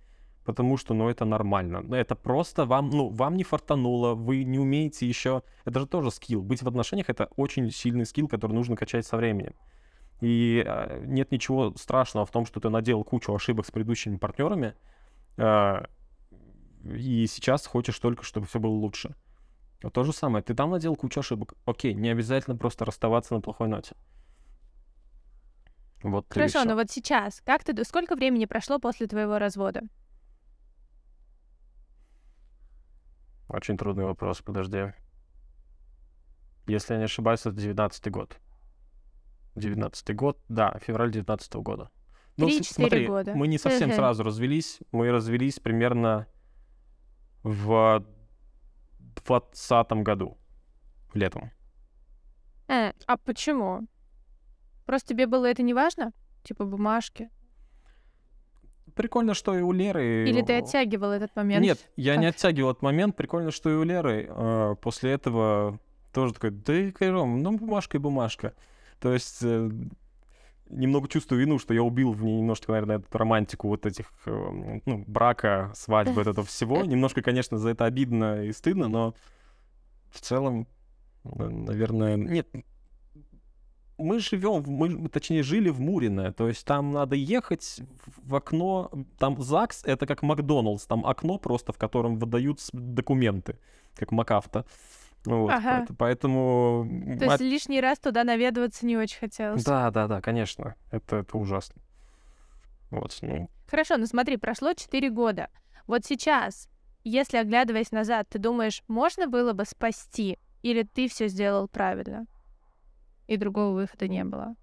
потому 0.46 0.76
что, 0.76 0.94
ну, 0.94 1.08
это 1.08 1.24
нормально. 1.24 1.84
Это 1.94 2.14
просто 2.14 2.64
вам, 2.64 2.90
ну, 2.90 3.08
вам 3.10 3.36
не 3.36 3.44
фартануло, 3.44 4.14
вы 4.14 4.44
не 4.44 4.58
умеете 4.58 5.06
еще... 5.06 5.42
Это 5.64 5.80
же 5.80 5.86
тоже 5.86 6.10
скилл. 6.10 6.42
Быть 6.42 6.62
в 6.62 6.68
отношениях— 6.68 7.06
это 7.10 7.28
очень 7.36 7.70
сильный 7.70 8.06
скилл, 8.06 8.28
который 8.28 8.52
нужно 8.52 8.76
качать 8.76 9.04
со 9.04 9.16
временем. 9.16 9.54
И 10.20 10.64
э, 10.66 11.04
нет 11.04 11.30
ничего 11.32 11.74
страшного 11.76 12.24
в 12.24 12.30
том, 12.30 12.46
что 12.46 12.60
ты 12.60 12.70
наделал 12.70 13.04
кучу 13.04 13.34
ошибок 13.34 13.66
с 13.66 13.70
предыдущими 13.70 14.16
партнерами, 14.16 14.74
э, 15.36 15.84
и 16.84 17.26
сейчас 17.26 17.66
хочешь 17.66 17.98
только, 17.98 18.24
чтобы 18.24 18.46
все 18.46 18.60
было 18.60 18.72
лучше. 18.72 19.14
То 19.92 20.04
же 20.04 20.12
самое. 20.12 20.42
Ты 20.42 20.54
там 20.54 20.70
наделал 20.70 20.96
кучу 20.96 21.20
ошибок. 21.20 21.54
Окей, 21.66 21.94
не 21.94 22.08
обязательно 22.08 22.56
просто 22.56 22.84
расставаться 22.84 23.34
на 23.34 23.40
плохой 23.40 23.68
ноте. 23.68 23.94
Вот 26.02 26.26
Хорошо, 26.28 26.64
но 26.64 26.74
вот 26.74 26.90
сейчас, 26.90 27.42
как 27.44 27.64
ты, 27.64 27.84
сколько 27.84 28.16
времени 28.16 28.46
прошло 28.46 28.78
после 28.78 29.06
твоего 29.06 29.38
развода? 29.38 29.82
Очень 33.48 33.76
трудный 33.76 34.04
вопрос, 34.04 34.42
подожди. 34.42 34.92
Если 36.66 36.94
я 36.94 36.98
не 36.98 37.04
ошибаюсь, 37.04 37.40
это 37.40 37.52
19 37.52 38.10
год. 38.10 38.38
19 39.54 40.16
год, 40.16 40.38
да, 40.48 40.78
февраль 40.80 41.12
19 41.12 41.54
года. 41.56 41.90
Ну, 42.36 42.50
смотри, 42.62 43.06
года. 43.06 43.34
мы 43.34 43.46
не 43.46 43.56
совсем 43.56 43.92
сразу 43.92 44.22
развелись. 44.22 44.80
Мы 44.92 45.10
развелись 45.10 45.58
примерно 45.58 46.26
в 47.42 48.04
20 49.24 49.92
году, 50.02 50.36
летом. 51.14 51.50
Э, 52.68 52.92
а 53.06 53.16
почему? 53.16 53.86
Просто 54.84 55.10
тебе 55.14 55.26
было 55.26 55.46
это 55.46 55.62
не 55.62 55.72
важно? 55.72 56.12
Типа 56.42 56.64
бумажки? 56.64 57.30
Прикольно, 58.96 59.34
что 59.34 59.56
и 59.56 59.60
у 59.60 59.70
Леры... 59.70 60.28
Или 60.28 60.42
ты 60.42 60.54
оттягивал 60.54 61.12
этот 61.12 61.36
момент? 61.36 61.64
Нет, 61.64 61.78
я 61.96 62.14
как? 62.14 62.20
не 62.20 62.26
оттягивал 62.26 62.70
этот 62.70 62.82
момент. 62.82 63.14
Прикольно, 63.14 63.52
что 63.52 63.70
и 63.70 63.74
у 63.74 63.84
Леры 63.84 64.26
э, 64.28 64.74
после 64.80 65.12
этого 65.12 65.78
тоже 66.12 66.34
такой, 66.34 66.50
да 66.50 66.74
и 66.74 66.92
Ром, 67.00 67.42
ну 67.42 67.56
бумажка 67.56 67.98
и 67.98 68.00
бумажка. 68.00 68.54
То 68.98 69.12
есть 69.12 69.38
э, 69.42 69.70
немного 70.70 71.08
чувствую 71.08 71.40
вину, 71.40 71.58
что 71.58 71.74
я 71.74 71.82
убил 71.82 72.12
в 72.12 72.24
ней 72.24 72.38
немножко, 72.38 72.72
наверное, 72.72 72.98
эту 72.98 73.18
романтику 73.18 73.68
вот 73.68 73.86
этих, 73.86 74.10
э, 74.24 74.80
ну, 74.86 75.04
брака, 75.06 75.72
свадьбы, 75.74 76.14
вот 76.14 76.26
этого 76.26 76.46
всего. 76.46 76.84
Немножко, 76.84 77.22
конечно, 77.22 77.58
за 77.58 77.70
это 77.70 77.84
обидно 77.84 78.44
и 78.44 78.52
стыдно, 78.52 78.88
но 78.88 79.14
в 80.10 80.20
целом, 80.20 80.66
наверное, 81.24 82.16
нет, 82.16 82.48
мы 83.98 84.18
живем, 84.18 84.64
мы, 84.66 85.08
точнее, 85.08 85.42
жили 85.42 85.68
в 85.68 85.80
Мурино, 85.80 86.32
то 86.32 86.48
есть 86.48 86.64
там 86.64 86.90
надо 86.90 87.16
ехать 87.16 87.80
в 88.24 88.34
окно, 88.34 88.90
там 89.18 89.40
ЗАГС— 89.40 89.82
это 89.84 90.06
как 90.06 90.22
Макдоналдс, 90.22 90.86
там 90.86 91.06
окно 91.06 91.38
просто, 91.38 91.72
в 91.72 91.78
котором 91.78 92.18
выдают 92.18 92.60
документы, 92.72 93.58
как 93.94 94.12
МакАвто. 94.12 94.66
Вот, 95.24 95.50
ага. 95.50 95.86
поэтому... 95.98 96.88
То 97.18 97.24
есть 97.24 97.40
лишний 97.40 97.80
раз 97.80 97.98
туда 97.98 98.22
наведываться 98.22 98.86
не 98.86 98.96
очень 98.96 99.18
хотелось. 99.18 99.64
Да, 99.64 99.90
да, 99.90 100.06
да, 100.06 100.20
конечно. 100.20 100.76
Это, 100.92 101.16
это 101.16 101.36
ужасно. 101.36 101.82
Вот, 102.90 103.16
ну. 103.22 103.50
Хорошо, 103.68 103.96
ну 103.96 104.06
смотри, 104.06 104.36
прошло 104.36 104.72
4 104.72 105.10
года. 105.10 105.48
Вот 105.88 106.04
сейчас, 106.04 106.68
если 107.02 107.38
оглядываясь 107.38 107.90
назад, 107.90 108.28
ты 108.28 108.38
думаешь, 108.38 108.84
можно 108.86 109.26
было 109.26 109.52
бы 109.52 109.64
спасти, 109.64 110.38
или 110.62 110.84
ты 110.84 111.08
все 111.08 111.26
сделал 111.26 111.66
правильно? 111.66 112.26
И 113.26 113.36
другого 113.36 113.74
выхода 113.74 114.08
не 114.08 114.24
было. 114.24 114.54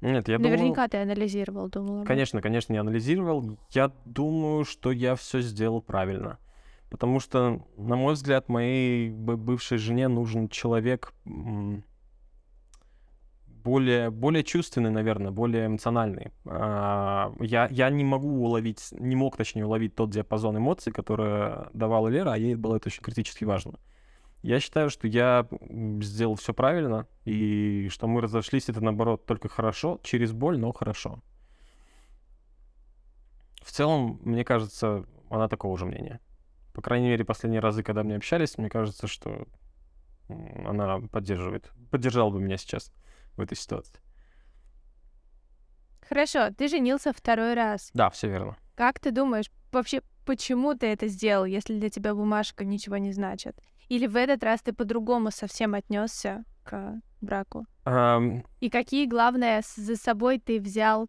Нет, 0.00 0.28
я 0.28 0.38
Наверняка 0.38 0.74
думаю... 0.74 0.90
ты 0.90 0.96
анализировал, 0.98 1.68
думал. 1.68 2.04
Конечно, 2.04 2.40
конечно, 2.40 2.72
я 2.72 2.80
анализировал. 2.80 3.58
Я 3.70 3.92
думаю, 4.06 4.64
что 4.64 4.92
я 4.92 5.14
все 5.14 5.40
сделал 5.40 5.82
правильно. 5.82 6.38
Потому 6.88 7.20
что, 7.20 7.66
на 7.76 7.96
мой 7.96 8.14
взгляд, 8.14 8.48
моей 8.48 9.10
бывшей 9.10 9.78
жене 9.78 10.08
нужен 10.08 10.48
человек 10.48 11.12
более, 13.62 14.10
более 14.10 14.42
чувственный, 14.42 14.90
наверное, 14.90 15.30
более 15.30 15.66
эмоциональный. 15.66 16.32
А, 16.46 17.32
я, 17.40 17.68
я 17.70 17.90
не 17.90 18.04
могу 18.04 18.42
уловить, 18.42 18.88
не 18.92 19.16
мог, 19.16 19.36
точнее, 19.36 19.66
уловить 19.66 19.94
тот 19.94 20.10
диапазон 20.10 20.56
эмоций, 20.56 20.92
который 20.92 21.68
давала 21.74 22.08
Лера, 22.08 22.32
а 22.32 22.38
ей 22.38 22.54
было 22.54 22.76
это 22.76 22.88
очень 22.88 23.02
критически 23.02 23.44
важно. 23.44 23.78
Я 24.42 24.58
считаю, 24.58 24.88
что 24.88 25.06
я 25.06 25.46
сделал 26.00 26.34
все 26.34 26.54
правильно, 26.54 27.06
и 27.24 27.88
что 27.90 28.06
мы 28.06 28.22
разошлись, 28.22 28.68
это 28.68 28.80
наоборот 28.80 29.26
только 29.26 29.48
хорошо, 29.48 30.00
через 30.02 30.32
боль, 30.32 30.58
но 30.58 30.72
хорошо. 30.72 31.22
В 33.62 33.70
целом, 33.70 34.18
мне 34.22 34.44
кажется, 34.44 35.04
она 35.28 35.48
такого 35.48 35.76
же 35.76 35.84
мнения. 35.84 36.20
По 36.72 36.80
крайней 36.80 37.08
мере, 37.08 37.24
последние 37.24 37.60
разы, 37.60 37.82
когда 37.82 38.02
мы 38.02 38.14
общались, 38.14 38.56
мне 38.56 38.70
кажется, 38.70 39.06
что 39.06 39.46
она 40.28 41.00
поддерживает, 41.00 41.70
поддержала 41.90 42.30
бы 42.30 42.40
меня 42.40 42.56
сейчас 42.56 42.92
в 43.36 43.40
этой 43.42 43.56
ситуации. 43.56 44.00
Хорошо, 46.08 46.50
ты 46.50 46.68
женился 46.68 47.12
второй 47.12 47.54
раз. 47.54 47.90
Да, 47.92 48.08
все 48.10 48.28
верно. 48.28 48.56
Как 48.74 48.98
ты 48.98 49.10
думаешь, 49.10 49.50
вообще, 49.70 50.02
почему 50.24 50.74
ты 50.74 50.86
это 50.86 51.08
сделал, 51.08 51.44
если 51.44 51.78
для 51.78 51.90
тебя 51.90 52.14
бумажка 52.14 52.64
ничего 52.64 52.96
не 52.96 53.12
значит? 53.12 53.60
Или 53.90 54.06
в 54.06 54.16
этот 54.16 54.44
раз 54.44 54.62
ты 54.62 54.72
по-другому 54.72 55.30
совсем 55.30 55.74
отнесся 55.74 56.44
к 56.62 57.00
браку? 57.20 57.66
Um... 57.84 58.44
И 58.60 58.70
какие, 58.70 59.06
главное, 59.06 59.62
за 59.76 59.96
собой 59.96 60.38
ты 60.38 60.60
взял 60.60 61.08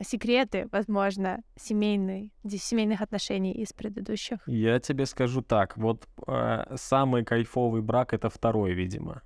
секреты, 0.00 0.68
возможно, 0.70 1.42
семейной, 1.56 2.32
семейных 2.48 3.00
отношений 3.00 3.52
из 3.52 3.72
предыдущих? 3.72 4.38
Я 4.46 4.78
тебе 4.78 5.06
скажу 5.06 5.42
так, 5.42 5.76
вот 5.76 6.06
э, 6.28 6.76
самый 6.76 7.24
кайфовый 7.24 7.82
брак 7.82 8.14
это 8.14 8.30
второй, 8.30 8.74
видимо. 8.74 9.22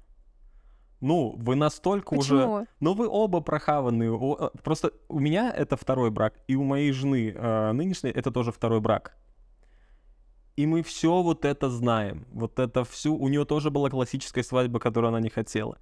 Ну, 1.02 1.34
вы 1.36 1.56
настолько 1.56 2.16
Почему? 2.16 2.54
уже... 2.54 2.66
Ну, 2.80 2.94
вы 2.94 3.06
оба 3.06 3.40
прохаванные. 3.40 4.16
Э, 4.16 4.48
просто 4.62 4.92
у 5.08 5.18
меня 5.18 5.52
это 5.52 5.76
второй 5.76 6.10
брак, 6.10 6.34
и 6.48 6.56
у 6.56 6.64
моей 6.64 6.92
жены 6.92 7.34
э, 7.36 7.72
нынешней 7.72 8.10
это 8.10 8.30
тоже 8.30 8.50
второй 8.50 8.80
брак. 8.80 9.14
И 10.56 10.66
мы 10.66 10.82
все 10.82 11.22
вот 11.22 11.44
это 11.44 11.70
знаем. 11.70 12.26
Вот 12.32 12.58
это 12.58 12.84
всю... 12.84 13.16
У 13.16 13.28
нее 13.28 13.44
тоже 13.44 13.70
была 13.70 13.88
классическая 13.90 14.42
свадьба, 14.42 14.78
которую 14.80 15.08
она 15.08 15.20
не 15.20 15.30
хотела. 15.30 15.78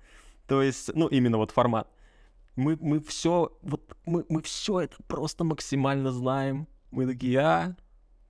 То 0.47 0.63
есть, 0.63 0.91
ну, 0.95 1.09
именно 1.09 1.39
вот 1.39 1.51
формат 1.51 1.89
мы, 2.57 2.77
мы 2.81 3.01
все, 3.01 3.57
вот 3.63 3.97
мы, 4.05 4.25
мы 4.29 4.43
все 4.43 4.81
это 4.81 4.97
просто 5.05 5.45
максимально 5.45 6.13
знаем. 6.13 6.69
Мы 6.91 7.07
такие, 7.07 7.39
а, 7.41 7.77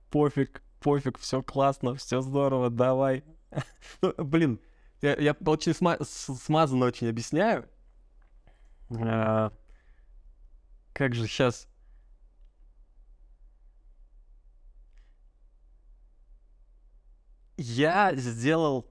пофиг, 0.09 0.63
пофиг, 0.79 1.17
все 1.19 1.41
классно, 1.41 1.95
все 1.95 2.21
здорово, 2.21 2.69
давай. 2.69 3.23
ну, 4.01 4.13
блин, 4.17 4.59
я, 5.01 5.15
я 5.15 5.35
очень 5.45 5.73
сма- 5.73 6.03
смазанно 6.03 6.85
очень 6.85 7.09
объясняю. 7.09 7.67
А, 8.89 9.51
как 10.93 11.15
же 11.15 11.27
сейчас... 11.27 11.67
Я 17.57 18.15
сделал... 18.15 18.87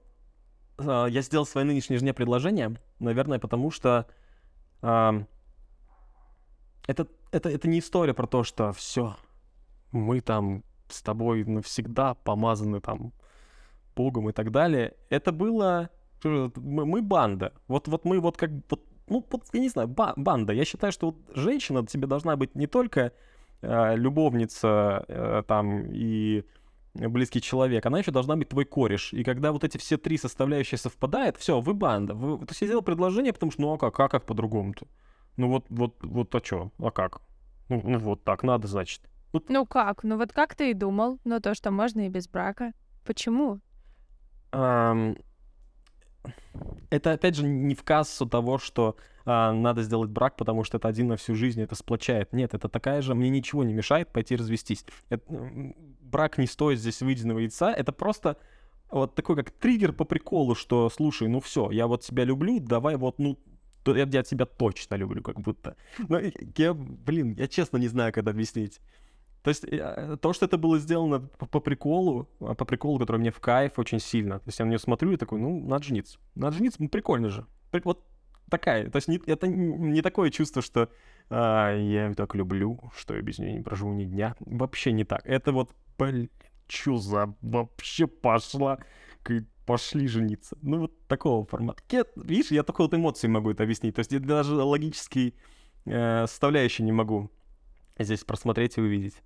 А, 0.77 1.05
я 1.05 1.21
сделал 1.21 1.45
своей 1.45 1.67
нынешней 1.67 1.97
жене 1.97 2.13
предложение, 2.13 2.75
наверное, 2.99 3.39
потому 3.39 3.71
что 3.71 4.07
это, 4.81 5.27
это, 6.87 7.49
это 7.49 7.67
не 7.67 7.79
история 7.79 8.15
про 8.15 8.25
то, 8.25 8.43
что 8.43 8.71
все, 8.73 9.15
мы 9.91 10.21
там 10.21 10.63
с 10.89 11.01
тобой 11.01 11.43
навсегда 11.45 12.15
помазаны 12.15 12.81
там 12.81 13.13
Богом 13.95 14.29
и 14.29 14.33
так 14.33 14.51
далее. 14.51 14.95
Это 15.09 15.31
было... 15.31 15.89
Мы, 16.23 16.85
мы 16.85 17.01
банда. 17.01 17.53
Вот, 17.67 17.87
вот 17.87 18.05
мы 18.05 18.19
вот 18.19 18.37
как... 18.37 18.51
Вот, 18.69 18.83
ну, 19.07 19.25
вот, 19.29 19.43
я 19.53 19.59
не 19.59 19.69
знаю, 19.69 19.87
ба- 19.87 20.13
банда. 20.15 20.53
Я 20.53 20.65
считаю, 20.65 20.91
что 20.91 21.07
вот 21.07 21.17
женщина 21.35 21.85
тебе 21.85 22.07
должна 22.07 22.35
быть 22.35 22.55
не 22.55 22.67
только 22.67 23.11
э, 23.61 23.95
любовница 23.95 25.05
э, 25.07 25.43
там 25.47 25.85
и 25.91 26.45
близкий 26.93 27.41
человек, 27.41 27.85
она 27.85 27.99
еще 27.99 28.11
должна 28.11 28.35
быть 28.35 28.49
твой 28.49 28.65
кореш. 28.65 29.13
И 29.13 29.23
когда 29.23 29.51
вот 29.51 29.63
эти 29.63 29.77
все 29.77 29.97
три 29.97 30.17
составляющие 30.17 30.77
совпадают, 30.77 31.37
все, 31.37 31.59
вы 31.59 31.73
банда. 31.73 32.13
Вы, 32.13 32.45
ты 32.45 32.65
сделал 32.65 32.81
предложение, 32.81 33.33
потому 33.33 33.51
что 33.51 33.61
ну 33.61 33.73
а 33.73 33.77
как, 33.77 33.99
а 33.99 34.09
как 34.09 34.25
по-другому-то? 34.25 34.87
Ну 35.37 35.49
вот, 35.49 35.65
вот, 35.69 35.95
вот 36.03 36.35
а 36.35 36.43
что? 36.43 36.71
А 36.79 36.91
как? 36.91 37.21
Ну, 37.69 37.81
ну 37.83 37.97
вот 37.99 38.23
так 38.23 38.43
надо, 38.43 38.67
значит. 38.67 39.01
Ну, 39.33 39.43
ну 39.47 39.65
как? 39.65 40.03
Ну 40.03 40.17
вот 40.17 40.33
как 40.33 40.55
ты 40.55 40.71
и 40.71 40.73
думал, 40.73 41.19
но 41.23 41.39
то, 41.39 41.55
что 41.55 41.71
можно 41.71 42.05
и 42.05 42.09
без 42.09 42.27
брака. 42.27 42.73
Почему? 43.05 43.59
Um, 44.51 45.17
это, 46.89 47.13
опять 47.13 47.35
же, 47.35 47.43
не 47.43 47.73
в 47.73 47.83
кассу 47.83 48.27
того, 48.27 48.57
что 48.57 48.97
а, 49.25 49.53
надо 49.53 49.81
сделать 49.83 50.09
брак, 50.09 50.35
потому 50.35 50.63
что 50.63 50.77
это 50.77 50.87
один 50.87 51.07
на 51.07 51.17
всю 51.17 51.35
жизнь, 51.35 51.61
это 51.61 51.75
сплочает. 51.75 52.33
Нет, 52.33 52.53
это 52.53 52.67
такая 52.69 53.01
же, 53.01 53.15
мне 53.15 53.29
ничего 53.29 53.63
не 53.63 53.73
мешает 53.73 54.09
пойти 54.09 54.35
развестись. 54.35 54.85
Это, 55.09 55.23
брак 56.11 56.37
не 56.37 56.47
стоит 56.47 56.79
здесь 56.79 57.01
выеденного 57.01 57.39
яйца, 57.39 57.71
это 57.71 57.91
просто 57.91 58.37
вот 58.89 59.15
такой 59.15 59.35
как 59.37 59.51
триггер 59.51 59.93
по 59.93 60.05
приколу, 60.05 60.53
что, 60.53 60.89
слушай, 60.89 61.27
ну 61.27 61.39
все, 61.39 61.71
я 61.71 61.87
вот 61.87 62.03
тебя 62.03 62.25
люблю, 62.25 62.59
давай 62.59 62.97
вот, 62.97 63.19
ну, 63.19 63.37
я, 63.85 64.05
я 64.11 64.23
тебя 64.23 64.45
точно 64.45 64.95
люблю, 64.95 65.23
как 65.23 65.39
будто. 65.39 65.75
Но 66.09 66.19
я, 66.57 66.73
блин, 66.73 67.33
я 67.37 67.47
честно 67.47 67.77
не 67.77 67.87
знаю, 67.87 68.13
как 68.13 68.27
объяснить. 68.27 68.79
То 69.43 69.49
есть 69.49 69.63
э, 69.63 70.17
то, 70.21 70.33
что 70.33 70.45
это 70.45 70.57
было 70.57 70.77
сделано 70.77 71.19
по, 71.19 71.47
по 71.47 71.59
приколу, 71.59 72.29
а, 72.39 72.53
по 72.53 72.65
приколу, 72.65 72.99
который 72.99 73.17
мне 73.17 73.31
в 73.31 73.39
кайф 73.39 73.79
очень 73.79 73.99
сильно. 73.99 74.39
То 74.39 74.47
есть 74.47 74.59
я 74.59 74.65
на 74.65 74.69
нее 74.69 74.79
смотрю 74.79 75.11
и 75.11 75.17
такой, 75.17 75.39
ну, 75.39 75.59
надо 75.67 75.83
жениться. 75.83 76.19
Надо 76.35 76.57
жениться, 76.57 76.81
ну, 76.81 76.89
прикольно 76.89 77.29
же. 77.29 77.45
Вот 77.83 78.05
такая. 78.49 78.89
То 78.89 78.97
есть 78.97 79.07
не, 79.07 79.19
это 79.25 79.47
не 79.47 80.01
такое 80.03 80.29
чувство, 80.29 80.61
что 80.61 80.89
а, 81.29 81.75
я 81.75 82.13
так 82.13 82.35
люблю, 82.35 82.91
что 82.95 83.15
я 83.15 83.21
без 83.21 83.39
нее 83.39 83.53
не 83.53 83.61
проживу 83.61 83.93
ни 83.93 84.03
дня. 84.03 84.35
Вообще 84.41 84.91
не 84.91 85.05
так. 85.05 85.21
Это 85.25 85.51
вот, 85.51 85.71
блин, 85.97 86.29
чё 86.67 86.97
за 86.97 87.35
вообще 87.41 88.07
пошла? 88.07 88.79
Пошли 89.65 90.07
жениться. 90.07 90.57
Ну, 90.61 90.79
вот 90.79 91.07
такого 91.07 91.45
формата. 91.45 91.81
Я, 91.91 92.03
видишь, 92.15 92.51
я 92.51 92.63
только 92.63 92.81
вот 92.81 92.93
эмоции 92.93 93.27
могу 93.27 93.51
это 93.51 93.63
объяснить. 93.63 93.95
То 93.95 93.99
есть 93.99 94.11
я 94.11 94.19
даже 94.19 94.55
логический 94.55 95.35
э, 95.85 96.25
составляющий 96.27 96.83
не 96.83 96.91
могу 96.91 97.29
здесь 97.97 98.23
просмотреть 98.23 98.77
и 98.77 98.81
увидеть. 98.81 99.21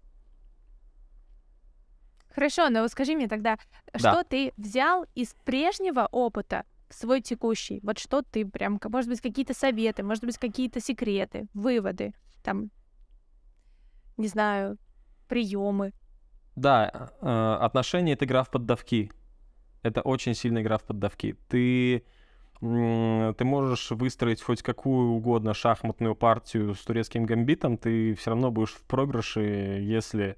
Хорошо, 2.35 2.69
но 2.69 2.85
скажи 2.89 3.15
мне 3.15 3.29
тогда, 3.29 3.57
да. 3.93 3.99
что 3.99 4.23
ты 4.25 4.51
взял 4.57 5.05
из 5.15 5.33
прежнего 5.45 6.07
опыта 6.11 6.65
в 6.89 6.93
свой 6.93 7.21
текущий? 7.21 7.79
Вот 7.81 7.97
что 7.97 8.21
ты 8.21 8.45
прям, 8.45 8.79
может 8.89 9.09
быть, 9.09 9.21
какие-то 9.21 9.53
советы, 9.53 10.03
может 10.03 10.25
быть, 10.25 10.37
какие-то 10.37 10.81
секреты, 10.81 11.47
выводы, 11.53 12.13
там, 12.43 12.71
не 14.17 14.27
знаю, 14.27 14.77
приемы. 15.29 15.93
Да, 16.55 17.11
э, 17.21 17.57
отношения— 17.61 18.13
это 18.13 18.25
игра 18.25 18.43
в 18.43 18.49
поддавки. 18.49 19.11
Это 19.83 20.01
очень 20.01 20.33
сильная 20.33 20.61
игра 20.61 20.77
в 20.77 20.83
поддавки. 20.83 21.35
Ты, 21.49 22.05
ты 22.59 23.45
можешь 23.45 23.91
выстроить 23.91 24.41
хоть 24.41 24.63
какую 24.63 25.11
угодно 25.11 25.53
шахматную 25.53 26.15
партию 26.15 26.73
с 26.73 26.79
турецким 26.79 27.25
гамбитом, 27.25 27.77
ты 27.77 28.15
все 28.15 28.31
равно 28.31 28.51
будешь 28.51 28.71
в 28.71 28.81
проигрыше, 28.83 29.41
если 29.41 30.37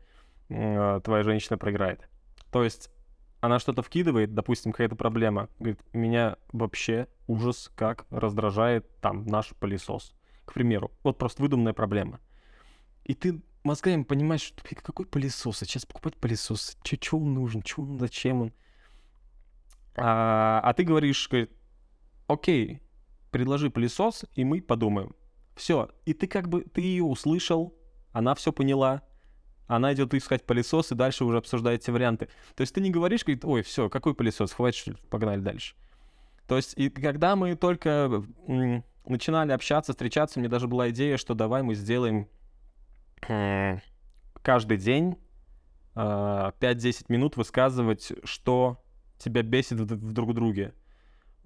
э, 0.49 1.01
твоя 1.03 1.23
женщина 1.23 1.57
проиграет. 1.57 2.09
То 2.51 2.63
есть 2.63 2.89
она 3.39 3.59
что-то 3.59 3.83
вкидывает, 3.83 4.33
допустим, 4.33 4.71
какая-то 4.71 4.95
проблема, 4.95 5.49
говорит, 5.59 5.79
меня 5.93 6.37
вообще 6.51 7.07
ужас 7.27 7.71
как 7.75 8.05
раздражает 8.09 8.99
там 8.99 9.25
наш 9.25 9.49
пылесос, 9.59 10.15
к 10.45 10.53
примеру. 10.53 10.91
Вот 11.03 11.17
просто 11.17 11.43
выдуманная 11.43 11.73
проблема. 11.73 12.19
И 13.03 13.13
ты 13.13 13.41
мозгами 13.67 14.03
понимаешь, 14.03 14.41
что 14.41 14.63
какой 14.63 15.05
пылесос, 15.05 15.61
а 15.61 15.65
сейчас 15.65 15.85
покупать 15.85 16.15
пылесос, 16.15 16.77
что 16.83 17.17
он 17.17 17.33
нужен, 17.33 17.61
чё 17.61 17.83
он, 17.83 17.99
зачем 17.99 18.41
он. 18.41 18.53
А, 19.95 20.61
а 20.63 20.73
ты 20.73 20.83
говоришь, 20.83 21.27
говорит, 21.29 21.51
окей, 22.27 22.81
предложи 23.31 23.69
пылесос, 23.69 24.25
и 24.35 24.43
мы 24.43 24.61
подумаем. 24.61 25.15
Все, 25.55 25.89
и 26.05 26.13
ты 26.13 26.27
как 26.27 26.47
бы, 26.49 26.61
ты 26.61 26.81
ее 26.81 27.03
услышал, 27.03 27.75
она 28.11 28.35
все 28.35 28.51
поняла, 28.51 29.03
она 29.67 29.93
идет 29.93 30.13
искать 30.13 30.45
пылесос, 30.45 30.91
и 30.91 30.95
дальше 30.95 31.25
уже 31.25 31.37
обсуждаете 31.37 31.91
варианты. 31.91 32.29
То 32.55 32.61
есть 32.61 32.73
ты 32.73 32.81
не 32.81 32.89
говоришь, 32.89 33.23
говорит, 33.23 33.43
ой, 33.43 33.63
все, 33.63 33.89
какой 33.89 34.15
пылесос, 34.15 34.53
хватит, 34.53 34.99
погнали 35.09 35.41
дальше. 35.41 35.75
То 36.47 36.55
есть, 36.55 36.73
и 36.77 36.89
когда 36.89 37.35
мы 37.35 37.55
только 37.55 38.23
начинали 39.05 39.51
общаться, 39.51 39.91
встречаться, 39.91 40.39
мне 40.39 40.47
даже 40.47 40.67
была 40.67 40.89
идея, 40.89 41.17
что 41.17 41.33
давай 41.33 41.63
мы 41.63 41.75
сделаем 41.75 42.21
э, 42.21 42.27
каждый 43.21 44.77
день 44.77 45.17
э, 45.95 45.99
5-10 45.99 47.05
минут 47.09 47.37
высказывать, 47.37 48.13
что 48.23 48.83
тебя 49.17 49.41
бесит 49.41 49.79
в, 49.79 49.85
в 49.85 50.13
друг 50.13 50.33
друге. 50.33 50.73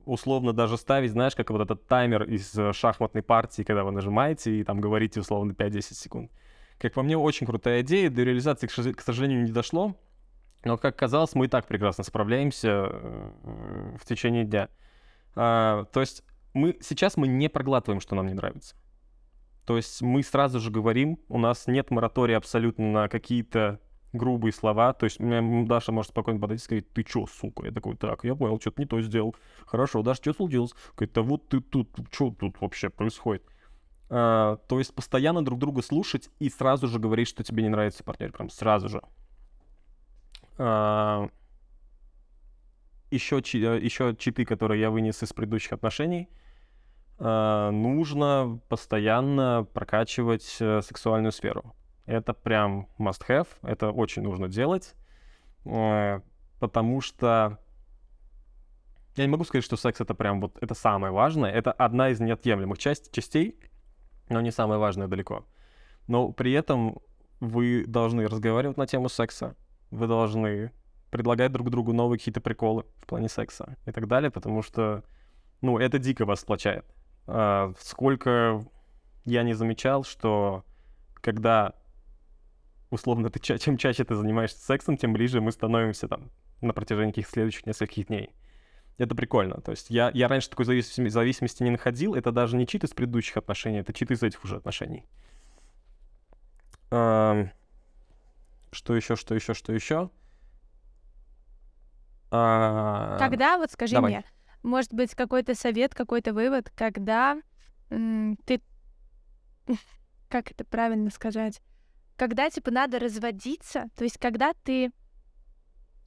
Условно 0.05 0.53
даже 0.53 0.77
ставить, 0.77 1.11
знаешь, 1.11 1.35
как 1.35 1.49
вот 1.51 1.61
этот 1.61 1.87
таймер 1.87 2.23
из 2.23 2.57
э, 2.57 2.73
шахматной 2.73 3.23
партии, 3.23 3.63
когда 3.63 3.83
вы 3.83 3.91
нажимаете 3.91 4.59
и 4.59 4.63
там 4.63 4.81
говорите 4.81 5.19
условно 5.19 5.51
5-10 5.51 5.81
секунд. 5.93 6.31
Как 6.79 6.93
по 6.93 7.03
мне, 7.03 7.17
очень 7.17 7.45
крутая 7.45 7.81
идея. 7.81 8.09
До 8.09 8.23
реализации, 8.23 8.67
к 8.67 9.01
сожалению, 9.01 9.43
не 9.43 9.51
дошло. 9.51 9.95
Но, 10.63 10.77
как 10.77 10.95
казалось, 10.95 11.33
мы 11.35 11.45
и 11.45 11.47
так 11.47 11.67
прекрасно 11.67 12.03
справляемся 12.03 12.87
э, 12.91 13.95
в 13.99 14.05
течение 14.05 14.43
дня. 14.43 14.69
А, 15.35 15.85
то 15.85 16.01
есть 16.01 16.23
мы 16.53 16.77
сейчас 16.81 17.17
мы 17.17 17.27
не 17.27 17.49
проглатываем, 17.49 18.01
что 18.01 18.15
нам 18.15 18.27
не 18.27 18.33
нравится. 18.33 18.75
То 19.71 19.77
есть 19.77 20.01
мы 20.01 20.21
сразу 20.21 20.59
же 20.59 20.69
говорим, 20.69 21.17
у 21.29 21.37
нас 21.37 21.65
нет 21.65 21.91
моратория 21.91 22.35
абсолютно 22.35 22.91
на 22.91 23.07
какие-то 23.07 23.79
грубые 24.11 24.51
слова. 24.51 24.91
То 24.91 25.05
есть 25.05 25.17
Даша 25.17 25.93
может 25.93 26.11
спокойно 26.11 26.41
подойти 26.41 26.61
и 26.61 26.65
сказать, 26.65 26.91
ты 26.91 27.03
чё, 27.03 27.25
сука? 27.25 27.67
Я 27.67 27.71
такой, 27.71 27.95
так, 27.95 28.25
я 28.25 28.35
понял, 28.35 28.59
что-то 28.59 28.81
не 28.81 28.85
то 28.85 28.99
сделал. 28.99 29.33
Хорошо, 29.65 30.01
Даша, 30.01 30.21
что 30.23 30.33
случилось? 30.33 30.73
Говорит, 30.97 31.15
да 31.15 31.21
вот 31.21 31.47
ты 31.47 31.61
тут, 31.61 31.87
что 32.11 32.31
тут 32.31 32.59
вообще 32.59 32.89
происходит? 32.89 33.45
А, 34.09 34.57
то 34.67 34.77
есть 34.77 34.93
постоянно 34.93 35.41
друг 35.41 35.57
друга 35.57 35.81
слушать 35.81 36.29
и 36.39 36.49
сразу 36.49 36.89
же 36.89 36.99
говорить, 36.99 37.29
что 37.29 37.41
тебе 37.41 37.63
не 37.63 37.69
нравится 37.69 38.03
партнер, 38.03 38.33
прям 38.33 38.49
сразу 38.49 38.89
же. 38.89 39.01
А, 40.57 41.29
еще, 43.09 43.37
еще 43.37 44.17
читы, 44.19 44.43
которые 44.43 44.81
я 44.81 44.91
вынес 44.91 45.23
из 45.23 45.31
предыдущих 45.31 45.71
отношений. 45.71 46.27
А, 47.23 47.69
нужно 47.69 48.59
постоянно 48.67 49.67
прокачивать 49.73 50.57
э, 50.59 50.81
сексуальную 50.81 51.31
сферу. 51.31 51.75
Это 52.07 52.33
прям 52.33 52.87
must 52.97 53.21
have, 53.27 53.47
это 53.61 53.91
очень 53.91 54.23
нужно 54.23 54.49
делать, 54.49 54.95
э, 55.65 56.21
потому 56.59 56.99
что 56.99 57.59
я 59.15 59.25
не 59.25 59.29
могу 59.29 59.43
сказать, 59.43 59.63
что 59.63 59.77
секс 59.77 60.01
это 60.01 60.15
прям 60.15 60.41
вот 60.41 60.57
это 60.61 60.73
самое 60.73 61.13
важное, 61.13 61.51
это 61.51 61.71
одна 61.71 62.09
из 62.09 62.19
неотъемлемых 62.19 62.79
часть, 62.79 63.11
частей, 63.11 63.59
но 64.29 64.41
не 64.41 64.49
самое 64.49 64.79
важное 64.79 65.07
далеко. 65.07 65.45
Но 66.07 66.31
при 66.31 66.53
этом 66.53 67.01
вы 67.39 67.85
должны 67.85 68.27
разговаривать 68.27 68.77
на 68.77 68.87
тему 68.87 69.09
секса, 69.09 69.55
вы 69.91 70.07
должны 70.07 70.71
предлагать 71.11 71.51
друг 71.51 71.69
другу 71.69 71.93
новые 71.93 72.17
какие-то 72.17 72.41
приколы 72.41 72.85
в 72.97 73.05
плане 73.05 73.29
секса 73.29 73.77
и 73.85 73.91
так 73.91 74.07
далее, 74.07 74.31
потому 74.31 74.63
что, 74.63 75.03
ну, 75.61 75.77
это 75.77 75.99
дико 75.99 76.25
вас 76.25 76.39
сплочает. 76.39 76.83
А, 77.33 77.73
сколько 77.79 78.63
я 79.25 79.43
не 79.43 79.53
замечал, 79.53 80.03
что 80.03 80.65
когда 81.15 81.75
условно, 82.89 83.29
ты 83.29 83.39
чем 83.57 83.77
чаще 83.77 84.03
ты 84.03 84.15
занимаешься 84.15 84.59
сексом, 84.59 84.97
тем 84.97 85.13
ближе 85.13 85.39
мы 85.39 85.51
становимся 85.51 86.07
там 86.07 86.29
на 86.59 86.73
протяжении 86.73 87.11
каких 87.11 87.27
следующих 87.27 87.65
нескольких 87.65 88.07
дней. 88.07 88.35
Это 88.97 89.15
прикольно. 89.15 89.61
То 89.61 89.71
есть 89.71 89.89
я, 89.89 90.11
я 90.13 90.27
раньше 90.27 90.49
такой 90.49 90.65
зависимости, 90.65 91.09
зависимости 91.09 91.63
не 91.63 91.71
находил. 91.71 92.13
Это 92.13 92.31
даже 92.31 92.57
не 92.57 92.67
чит 92.67 92.83
из 92.83 92.91
предыдущих 92.91 93.37
отношений, 93.37 93.79
это 93.79 93.93
чит 93.93 94.11
из 94.11 94.21
этих 94.21 94.43
уже 94.43 94.57
отношений. 94.57 95.05
А, 96.91 97.47
что 98.71 98.93
еще, 98.93 99.15
что 99.15 99.33
еще, 99.33 99.53
что 99.53 99.71
еще? 99.71 100.09
А... 102.29 103.17
Когда, 103.17 103.57
вот 103.57 103.71
скажи 103.71 103.95
Давай. 103.95 104.11
мне, 104.11 104.25
может 104.63 104.93
быть, 104.93 105.15
какой-то 105.15 105.55
совет, 105.55 105.93
какой-то 105.95 106.33
вывод, 106.33 106.71
когда 106.75 107.41
ты... 107.89 108.61
Как 110.29 110.51
это 110.51 110.63
правильно 110.63 111.09
сказать? 111.09 111.61
когда, 112.21 112.51
типа, 112.51 112.69
надо 112.69 112.99
разводиться, 112.99 113.89
то 113.95 114.03
есть 114.03 114.19
когда 114.19 114.53
ты 114.63 114.91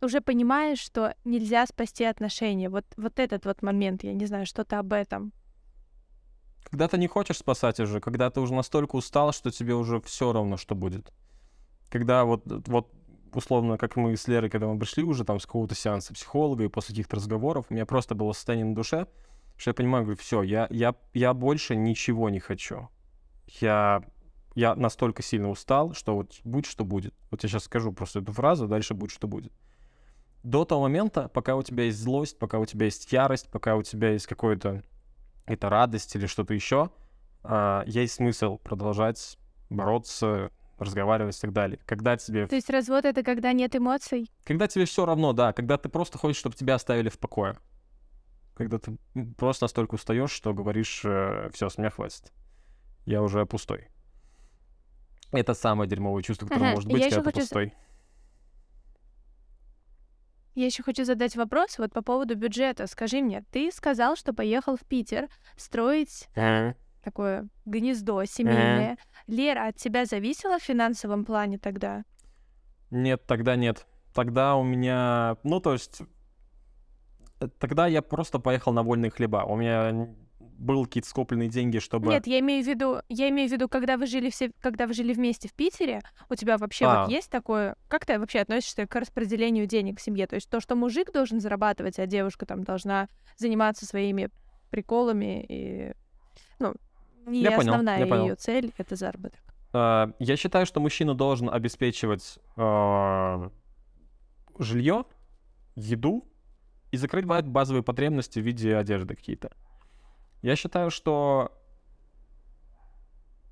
уже 0.00 0.20
понимаешь, 0.20 0.78
что 0.78 1.16
нельзя 1.24 1.66
спасти 1.66 2.04
отношения. 2.04 2.70
Вот, 2.70 2.84
вот 2.96 3.18
этот 3.18 3.46
вот 3.46 3.62
момент, 3.62 4.04
я 4.04 4.12
не 4.12 4.26
знаю, 4.26 4.46
что-то 4.46 4.78
об 4.78 4.92
этом. 4.92 5.32
Когда 6.70 6.86
ты 6.86 6.98
не 6.98 7.08
хочешь 7.08 7.38
спасать 7.38 7.80
уже, 7.80 8.00
когда 8.00 8.30
ты 8.30 8.40
уже 8.40 8.54
настолько 8.54 8.94
устал, 8.94 9.32
что 9.32 9.50
тебе 9.50 9.74
уже 9.74 10.00
все 10.02 10.32
равно, 10.32 10.56
что 10.56 10.76
будет. 10.76 11.12
Когда 11.88 12.24
вот, 12.24 12.44
вот 12.68 12.92
условно, 13.36 13.78
как 13.78 13.96
мы 13.96 14.16
с 14.16 14.28
Лерой, 14.28 14.50
когда 14.50 14.66
мы 14.66 14.78
пришли 14.78 15.02
уже 15.02 15.24
там 15.24 15.40
с 15.40 15.46
какого-то 15.46 15.74
сеанса 15.74 16.14
психолога, 16.14 16.64
и 16.64 16.68
после 16.68 16.92
каких-то 16.92 17.16
разговоров, 17.16 17.66
у 17.68 17.74
меня 17.74 17.86
просто 17.86 18.14
было 18.14 18.32
состояние 18.32 18.66
на 18.66 18.74
душе, 18.74 19.06
что 19.56 19.70
я 19.70 19.74
понимаю, 19.74 20.04
говорю, 20.04 20.18
все, 20.18 20.42
я, 20.42 20.66
я, 20.70 20.94
я 21.12 21.34
больше 21.34 21.76
ничего 21.76 22.30
не 22.30 22.40
хочу. 22.40 22.88
Я 23.60 24.02
я 24.54 24.74
настолько 24.76 25.22
сильно 25.22 25.50
устал, 25.50 25.94
что 25.94 26.14
вот 26.14 26.40
будь 26.44 26.66
что 26.66 26.84
будет. 26.84 27.14
Вот 27.30 27.42
я 27.42 27.48
сейчас 27.48 27.64
скажу 27.64 27.92
просто 27.92 28.20
эту 28.20 28.32
фразу, 28.32 28.68
дальше 28.68 28.94
будет 28.94 29.10
что 29.10 29.26
будет. 29.26 29.52
До 30.42 30.64
того 30.64 30.82
момента, 30.82 31.28
пока 31.28 31.56
у 31.56 31.62
тебя 31.62 31.84
есть 31.84 31.98
злость, 31.98 32.38
пока 32.38 32.58
у 32.58 32.66
тебя 32.66 32.86
есть 32.86 33.10
ярость, 33.12 33.50
пока 33.50 33.76
у 33.76 33.82
тебя 33.82 34.10
есть 34.10 34.26
какой-то 34.26 34.82
это 35.46 35.68
радость 35.68 36.14
или 36.14 36.26
что-то 36.26 36.54
еще, 36.54 36.90
а, 37.42 37.82
есть 37.86 38.14
смысл 38.14 38.58
продолжать 38.58 39.38
бороться, 39.70 40.50
разговаривать 40.78 41.36
и 41.36 41.40
так 41.40 41.52
далее. 41.52 41.78
Когда 41.86 42.16
тебе... 42.16 42.46
То 42.46 42.56
есть 42.56 42.70
развод— 42.70 43.04
это 43.06 43.22
когда 43.22 43.52
нет 43.52 43.76
эмоций? 43.76 44.30
Когда 44.44 44.66
тебе 44.66 44.84
все 44.84 45.06
равно, 45.06 45.32
да. 45.32 45.52
Когда 45.52 45.76
ты 45.78 45.88
просто 45.88 46.18
хочешь, 46.18 46.38
чтобы 46.38 46.56
тебя 46.56 46.74
оставили 46.74 47.08
в 47.08 47.18
покое. 47.18 47.56
Когда 48.54 48.78
ты 48.78 48.96
просто 49.36 49.64
настолько 49.64 49.94
устаешь, 49.94 50.30
что 50.30 50.54
говоришь, 50.54 51.02
э, 51.04 51.50
все, 51.52 51.68
с 51.68 51.78
меня 51.78 51.90
хватит. 51.90 52.32
Я 53.04 53.22
уже 53.22 53.44
пустой. 53.46 53.88
Это 55.32 55.54
самое 55.54 55.88
дерьмовое 55.90 56.22
чувство, 56.22 56.46
которое 56.46 56.66
ага. 56.66 56.74
может 56.76 56.90
быть, 56.90 57.02
я 57.02 57.10
когда 57.10 57.22
ты 57.22 57.24
хочу... 57.24 57.40
пустой. 57.40 57.74
Я 60.54 60.66
еще 60.66 60.84
хочу 60.84 61.04
задать 61.04 61.34
вопрос 61.34 61.78
вот 61.78 61.92
по 61.92 62.00
поводу 62.00 62.36
бюджета. 62.36 62.86
Скажи 62.86 63.20
мне, 63.20 63.44
ты 63.50 63.72
сказал, 63.72 64.14
что 64.14 64.32
поехал 64.32 64.76
в 64.76 64.84
Питер 64.84 65.28
строить 65.56 66.28
ага. 66.36 66.76
Такое 67.04 67.48
гнездо 67.66 68.24
семейное. 68.24 68.98
Лера, 69.26 69.68
от 69.68 69.76
тебя 69.76 70.06
зависела 70.06 70.58
в 70.58 70.62
финансовом 70.62 71.24
плане 71.24 71.58
тогда? 71.58 72.04
Нет, 72.90 73.26
тогда 73.26 73.56
нет. 73.56 73.86
Тогда 74.14 74.56
у 74.56 74.62
меня, 74.62 75.36
ну 75.42 75.60
то 75.60 75.72
есть, 75.72 76.02
э, 77.40 77.48
тогда 77.58 77.86
я 77.86 78.00
просто 78.00 78.38
поехал 78.38 78.72
на 78.72 78.82
вольные 78.82 79.10
хлеба. 79.10 79.44
У 79.44 79.56
меня 79.56 80.08
был 80.58 80.84
какие-то 80.84 81.08
скопленные 81.08 81.48
деньги, 81.48 81.78
чтобы... 81.78 82.08
Нет, 82.10 82.26
я 82.26 82.38
имею 82.40 82.62
в 82.62 82.66
виду, 82.66 83.00
я 83.08 83.28
имею 83.28 83.48
в 83.48 83.52
виду, 83.52 83.68
когда 83.68 83.96
вы 83.96 84.06
жили 84.06 84.30
все, 84.30 84.52
когда 84.60 84.86
вы 84.86 84.94
жили 84.94 85.12
вместе 85.12 85.48
в 85.48 85.52
Питере, 85.52 86.00
у 86.30 86.34
тебя 86.36 86.56
вообще 86.56 86.86
а. 86.86 87.02
вот 87.02 87.10
есть 87.10 87.30
такое... 87.30 87.76
Как 87.88 88.06
ты 88.06 88.18
вообще 88.18 88.40
относишься 88.40 88.86
к 88.86 88.94
распределению 88.94 89.66
денег 89.66 89.98
в 89.98 90.02
семье? 90.02 90.26
То 90.26 90.36
есть 90.36 90.48
то, 90.48 90.60
что 90.60 90.76
мужик 90.76 91.12
должен 91.12 91.40
зарабатывать, 91.40 91.98
а 91.98 92.06
девушка 92.06 92.46
там 92.46 92.62
должна 92.62 93.08
заниматься 93.36 93.84
своими 93.86 94.30
приколами 94.70 95.44
и... 95.48 95.92
Ну, 96.58 96.74
не 97.26 97.42
я 97.42 97.56
основная 97.56 98.06
понял, 98.06 98.24
ее 98.24 98.34
цель— 98.34 98.72
это 98.78 98.96
заработок. 98.96 99.40
Uh, 99.72 100.14
я 100.20 100.36
считаю, 100.36 100.66
что 100.66 100.80
мужчина 100.80 101.14
должен 101.14 101.50
обеспечивать 101.50 102.38
uh, 102.56 103.50
жилье, 104.58 105.04
еду 105.74 106.24
и 106.92 106.96
закрыть 106.96 107.24
базовые 107.24 107.82
потребности 107.82 108.38
в 108.38 108.42
виде 108.42 108.76
одежды 108.76 109.16
какие-то. 109.16 109.50
Я 110.42 110.56
считаю, 110.56 110.90
что 110.90 111.52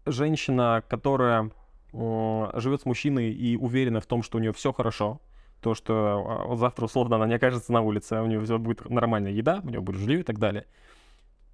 женщина, 0.07 0.83
которая 0.89 1.51
э, 1.93 2.51
живет 2.55 2.83
с 2.83 2.85
мужчиной 2.85 3.33
и 3.33 3.57
уверена 3.57 4.01
в 4.01 4.07
том, 4.07 4.23
что 4.23 4.39
у 4.39 4.41
нее 4.41 4.53
все 4.53 4.73
хорошо, 4.73 5.21
то, 5.61 5.75
что 5.75 6.47
э, 6.51 6.57
завтра 6.57 6.85
условно 6.85 7.17
она 7.17 7.27
не 7.27 7.35
окажется 7.35 7.73
на 7.73 7.81
улице, 7.81 8.15
а 8.15 8.23
у 8.23 8.27
нее 8.27 8.41
будет 8.59 8.89
нормальная 8.91 9.33
еда, 9.33 9.61
у 9.65 9.69
нее 9.69 9.81
будет 9.81 9.97
жилье 9.97 10.21
и 10.21 10.23
так 10.23 10.39
далее, 10.39 10.67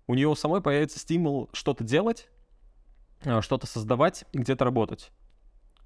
у 0.09 0.15
нее 0.15 0.35
самой 0.35 0.61
появится 0.61 0.99
стимул 0.99 1.49
что-то 1.53 1.85
делать, 1.85 2.29
э, 3.23 3.41
что-то 3.41 3.69
создавать 3.69 4.25
где-то 4.33 4.65
работать. 4.65 5.13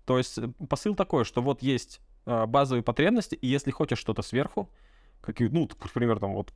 То 0.07 0.17
есть 0.17 0.39
э, 0.39 0.49
посыл 0.69 0.95
такой, 0.95 1.25
что 1.25 1.43
вот 1.43 1.61
есть 1.61 2.01
э, 2.25 2.47
базовые 2.47 2.83
потребности, 2.83 3.35
и 3.35 3.47
если 3.47 3.71
хочешь 3.71 3.99
что-то 3.99 4.23
сверху, 4.23 4.71
какие, 5.21 5.49
ну, 5.49 5.69
например, 5.83 6.19
там 6.19 6.35
вот 6.35 6.55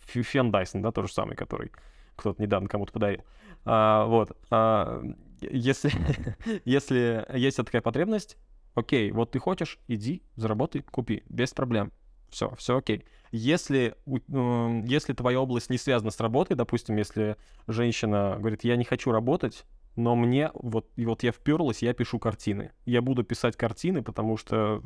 Фен 0.00 0.50
Дайсон, 0.50 0.82
да, 0.82 0.90
тот 0.90 1.06
же 1.06 1.12
самый, 1.12 1.36
который 1.36 1.70
кто-то 2.16 2.40
недавно 2.42 2.68
кому-то 2.68 2.92
подарил. 2.92 3.24
А, 3.64 4.06
вот. 4.06 4.36
А, 4.50 5.02
если, 5.40 5.92
если 6.64 7.26
есть 7.36 7.58
такая 7.58 7.82
потребность, 7.82 8.38
окей, 8.74 9.10
вот 9.10 9.32
ты 9.32 9.38
хочешь, 9.38 9.78
иди, 9.86 10.22
заработай, 10.36 10.82
купи, 10.82 11.24
без 11.28 11.52
проблем. 11.52 11.92
Все, 12.30 12.54
все 12.56 12.78
окей. 12.78 13.04
Если, 13.32 13.94
если 14.06 15.12
твоя 15.12 15.40
область 15.40 15.70
не 15.70 15.78
связана 15.78 16.10
с 16.10 16.20
работой, 16.20 16.54
допустим, 16.54 16.96
если 16.96 17.36
женщина 17.66 18.36
говорит, 18.38 18.64
я 18.64 18.76
не 18.76 18.84
хочу 18.84 19.10
работать, 19.10 19.64
но 19.96 20.14
мне, 20.14 20.50
вот, 20.54 20.88
и 20.96 21.06
вот 21.06 21.22
я 21.22 21.32
вперлась, 21.32 21.82
я 21.82 21.92
пишу 21.94 22.18
картины. 22.18 22.72
Я 22.84 23.02
буду 23.02 23.24
писать 23.24 23.56
картины, 23.56 24.02
потому 24.02 24.36
что 24.36 24.82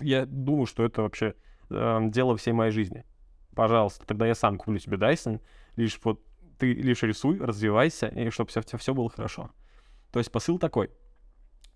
я 0.00 0.26
думаю, 0.26 0.66
что 0.66 0.84
это 0.84 1.02
вообще 1.02 1.34
э, 1.70 1.98
дело 2.04 2.36
всей 2.36 2.52
моей 2.52 2.70
жизни. 2.70 3.04
Пожалуйста, 3.54 4.06
тогда 4.06 4.26
я 4.26 4.34
сам 4.34 4.56
куплю 4.56 4.78
себе 4.78 4.96
Dyson, 4.96 5.40
лишь 5.76 5.98
вот 6.04 6.22
ты 6.58 6.72
лишь 6.72 7.02
рисуй, 7.02 7.38
развивайся, 7.38 8.08
и 8.08 8.30
чтобы 8.30 8.50
все, 8.50 8.62
все 8.62 8.94
было 8.94 9.08
хорошо. 9.08 9.50
То 10.12 10.18
есть 10.18 10.30
посыл 10.30 10.58
такой. 10.58 10.90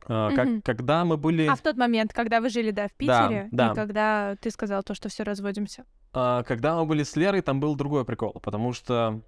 Uh, 0.08 0.34
как, 0.34 0.48
mm-hmm. 0.48 0.62
Когда 0.62 1.04
мы 1.04 1.16
были... 1.16 1.46
А 1.46 1.54
в 1.54 1.60
тот 1.60 1.76
момент, 1.76 2.12
когда 2.12 2.40
вы 2.40 2.48
жили, 2.48 2.70
да, 2.70 2.88
в 2.88 2.92
Питере, 2.92 3.48
да, 3.52 3.68
да. 3.68 3.72
и 3.72 3.74
когда 3.74 4.36
ты 4.40 4.50
сказал 4.50 4.82
то, 4.82 4.94
что 4.94 5.08
все 5.08 5.22
разводимся? 5.22 5.84
Uh, 6.12 6.42
когда 6.44 6.76
мы 6.76 6.86
были 6.86 7.04
с 7.04 7.14
Лерой, 7.16 7.40
там 7.40 7.60
был 7.60 7.76
другой 7.76 8.04
прикол, 8.04 8.32
потому 8.42 8.72
что, 8.72 9.22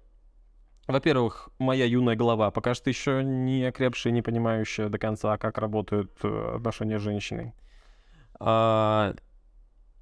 во-первых, 0.87 1.49
моя 1.59 1.85
юная 1.85 2.15
голова 2.15 2.51
пока 2.51 2.73
что 2.73 2.89
еще 2.89 3.23
не 3.23 3.63
окрепшая, 3.63 4.11
не 4.11 4.21
понимающая 4.21 4.89
до 4.89 4.99
конца, 4.99 5.37
как 5.37 5.57
работают 5.57 6.11
uh, 6.23 6.57
отношения 6.57 6.99
с 6.99 7.01
женщиной. 7.01 7.53
Uh, 8.39 9.17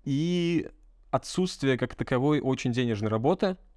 и 0.04 0.70
отсутствие 1.12 1.78
как 1.78 1.94
таковой 1.94 2.42
очень 2.42 2.72
денежной 2.72 3.10
работы— 3.10 3.58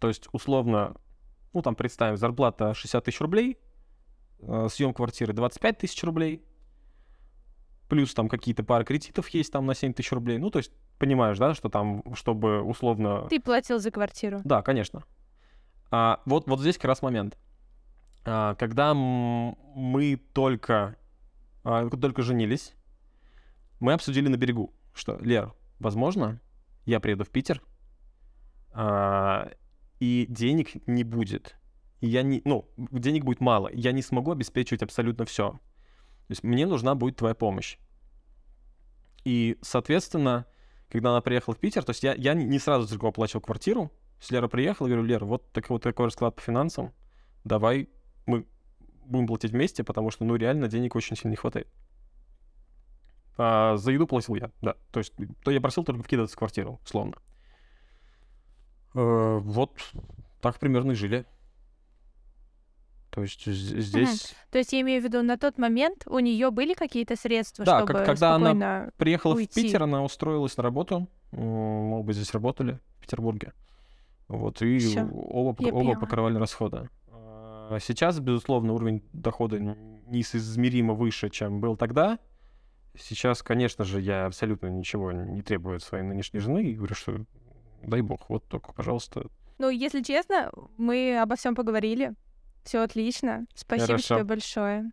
То 0.00 0.08
есть, 0.08 0.28
условно, 0.32 0.94
ну, 1.52 1.62
там, 1.62 1.74
представим, 1.74 2.16
зарплата 2.16 2.74
60 2.74 3.04
тысяч 3.04 3.20
рублей, 3.20 3.52
э, 3.52 3.56
съем 4.68 4.92
квартиры 4.92 5.32
25 5.32 5.78
тысяч 5.78 6.02
рублей, 6.04 6.44
плюс 7.92 8.14
там 8.14 8.30
какие-то 8.30 8.64
пары 8.64 8.86
кредитов 8.86 9.28
есть 9.28 9.52
там 9.52 9.66
на 9.66 9.74
7 9.74 9.92
тысяч 9.92 10.12
рублей. 10.12 10.38
Ну, 10.38 10.48
то 10.48 10.58
есть, 10.58 10.72
понимаешь, 10.98 11.36
да, 11.36 11.52
что 11.52 11.68
там, 11.68 12.02
чтобы 12.14 12.62
условно... 12.62 13.26
Ты 13.28 13.38
платил 13.38 13.78
за 13.78 13.90
квартиру. 13.90 14.40
Да, 14.44 14.62
конечно. 14.62 15.04
А, 15.90 16.22
вот, 16.24 16.46
вот 16.46 16.58
здесь 16.60 16.76
как 16.76 16.86
раз 16.86 17.02
момент. 17.02 17.36
А, 18.24 18.54
когда 18.54 18.94
мы 18.94 20.18
только, 20.32 20.96
а, 21.64 21.90
только 21.90 22.22
женились, 22.22 22.74
мы 23.78 23.92
обсудили 23.92 24.28
на 24.28 24.36
берегу, 24.36 24.72
что, 24.94 25.18
Лер, 25.20 25.52
возможно, 25.78 26.40
я 26.86 26.98
приеду 26.98 27.24
в 27.24 27.28
Питер, 27.28 27.60
а, 28.72 29.50
и 30.00 30.24
денег 30.30 30.86
не 30.88 31.04
будет. 31.04 31.56
Я 32.02 32.22
не, 32.22 32.42
ну, 32.44 32.68
денег 32.76 33.24
будет 33.24 33.40
мало. 33.40 33.70
Я 33.72 33.92
не 33.92 34.02
смогу 34.02 34.32
обеспечивать 34.32 34.82
абсолютно 34.82 35.24
все. 35.24 35.52
То 35.52 36.30
есть 36.30 36.42
мне 36.42 36.66
нужна 36.66 36.96
будет 36.96 37.16
твоя 37.16 37.34
помощь. 37.34 37.78
И, 39.24 39.56
соответственно, 39.62 40.46
когда 40.90 41.10
она 41.10 41.20
приехала 41.20 41.54
в 41.54 41.58
Питер, 41.58 41.84
то 41.84 41.90
есть 41.90 42.02
я, 42.02 42.14
я 42.14 42.34
не 42.34 42.58
сразу 42.58 42.88
только 42.88 43.06
оплачивал 43.06 43.40
квартиру. 43.40 43.86
То 43.86 44.18
есть 44.20 44.32
Лера 44.32 44.48
приехала, 44.48 44.88
говорю, 44.88 45.04
Лера, 45.04 45.24
вот, 45.24 45.52
так, 45.52 45.70
вот 45.70 45.84
такой 45.84 46.06
расклад 46.06 46.34
по 46.34 46.42
финансам, 46.42 46.92
давай 47.44 47.88
мы 48.26 48.46
будем 49.04 49.28
платить 49.28 49.52
вместе, 49.52 49.84
потому 49.84 50.10
что, 50.10 50.24
ну, 50.24 50.34
реально 50.34 50.66
денег 50.66 50.96
очень 50.96 51.16
сильно 51.16 51.30
не 51.30 51.36
хватает. 51.36 51.68
А 53.36 53.76
за 53.76 53.92
еду 53.92 54.08
платил 54.08 54.34
я, 54.34 54.50
да. 54.60 54.74
То 54.90 54.98
есть 54.98 55.12
то 55.44 55.52
я 55.52 55.60
просил 55.60 55.84
только 55.84 56.02
вкидываться 56.02 56.34
в 56.34 56.38
квартиру, 56.38 56.80
словно. 56.84 57.14
Э, 58.94 59.38
вот 59.38 59.72
так 60.40 60.58
примерно 60.58 60.92
и 60.92 60.96
жили. 60.96 61.26
То 63.12 63.20
есть 63.20 63.44
здесь... 63.44 64.24
Угу. 64.24 64.36
То 64.52 64.58
есть 64.58 64.72
я 64.72 64.80
имею 64.80 65.02
в 65.02 65.04
виду, 65.04 65.22
на 65.22 65.36
тот 65.36 65.58
момент 65.58 66.04
у 66.06 66.18
нее 66.18 66.50
были 66.50 66.72
какие-то 66.72 67.14
средства, 67.14 67.64
да, 67.64 67.80
чтобы 67.80 68.04
когда 68.04 68.36
она 68.36 68.90
приехала 68.96 69.34
уйти. 69.34 69.50
в 69.50 69.54
Питер, 69.54 69.82
она 69.82 70.02
устроилась 70.02 70.56
на 70.56 70.62
работу. 70.62 71.06
Мы 71.30 72.02
бы 72.02 72.12
здесь 72.14 72.32
работали 72.32 72.80
в 72.96 73.02
Петербурге. 73.02 73.52
Вот, 74.28 74.62
и 74.62 74.78
Всё. 74.78 75.06
оба, 75.12 75.62
я 75.62 75.74
оба 75.74 75.94
покрывали 76.00 76.38
расходы. 76.38 76.88
А 77.10 77.78
сейчас, 77.80 78.18
безусловно, 78.18 78.72
уровень 78.72 79.02
дохода 79.12 79.58
неизмеримо 79.58 80.94
выше, 80.94 81.28
чем 81.28 81.60
был 81.60 81.76
тогда. 81.76 82.18
Сейчас, 82.98 83.42
конечно 83.42 83.84
же, 83.84 84.00
я 84.00 84.24
абсолютно 84.24 84.68
ничего 84.68 85.12
не 85.12 85.42
требую 85.42 85.76
от 85.76 85.82
своей 85.82 86.04
нынешней 86.04 86.40
жены 86.40 86.64
и 86.64 86.74
говорю, 86.74 86.94
что 86.94 87.26
дай 87.82 88.00
бог, 88.00 88.30
вот 88.30 88.44
только, 88.48 88.72
пожалуйста. 88.72 89.26
Ну, 89.58 89.68
если 89.68 90.02
честно, 90.02 90.50
мы 90.78 91.18
обо 91.18 91.36
всем 91.36 91.54
поговорили. 91.54 92.14
Все 92.64 92.80
отлично. 92.80 93.46
Спасибо 93.54 93.86
Хорошо. 93.86 94.14
тебе 94.16 94.24
большое. 94.24 94.92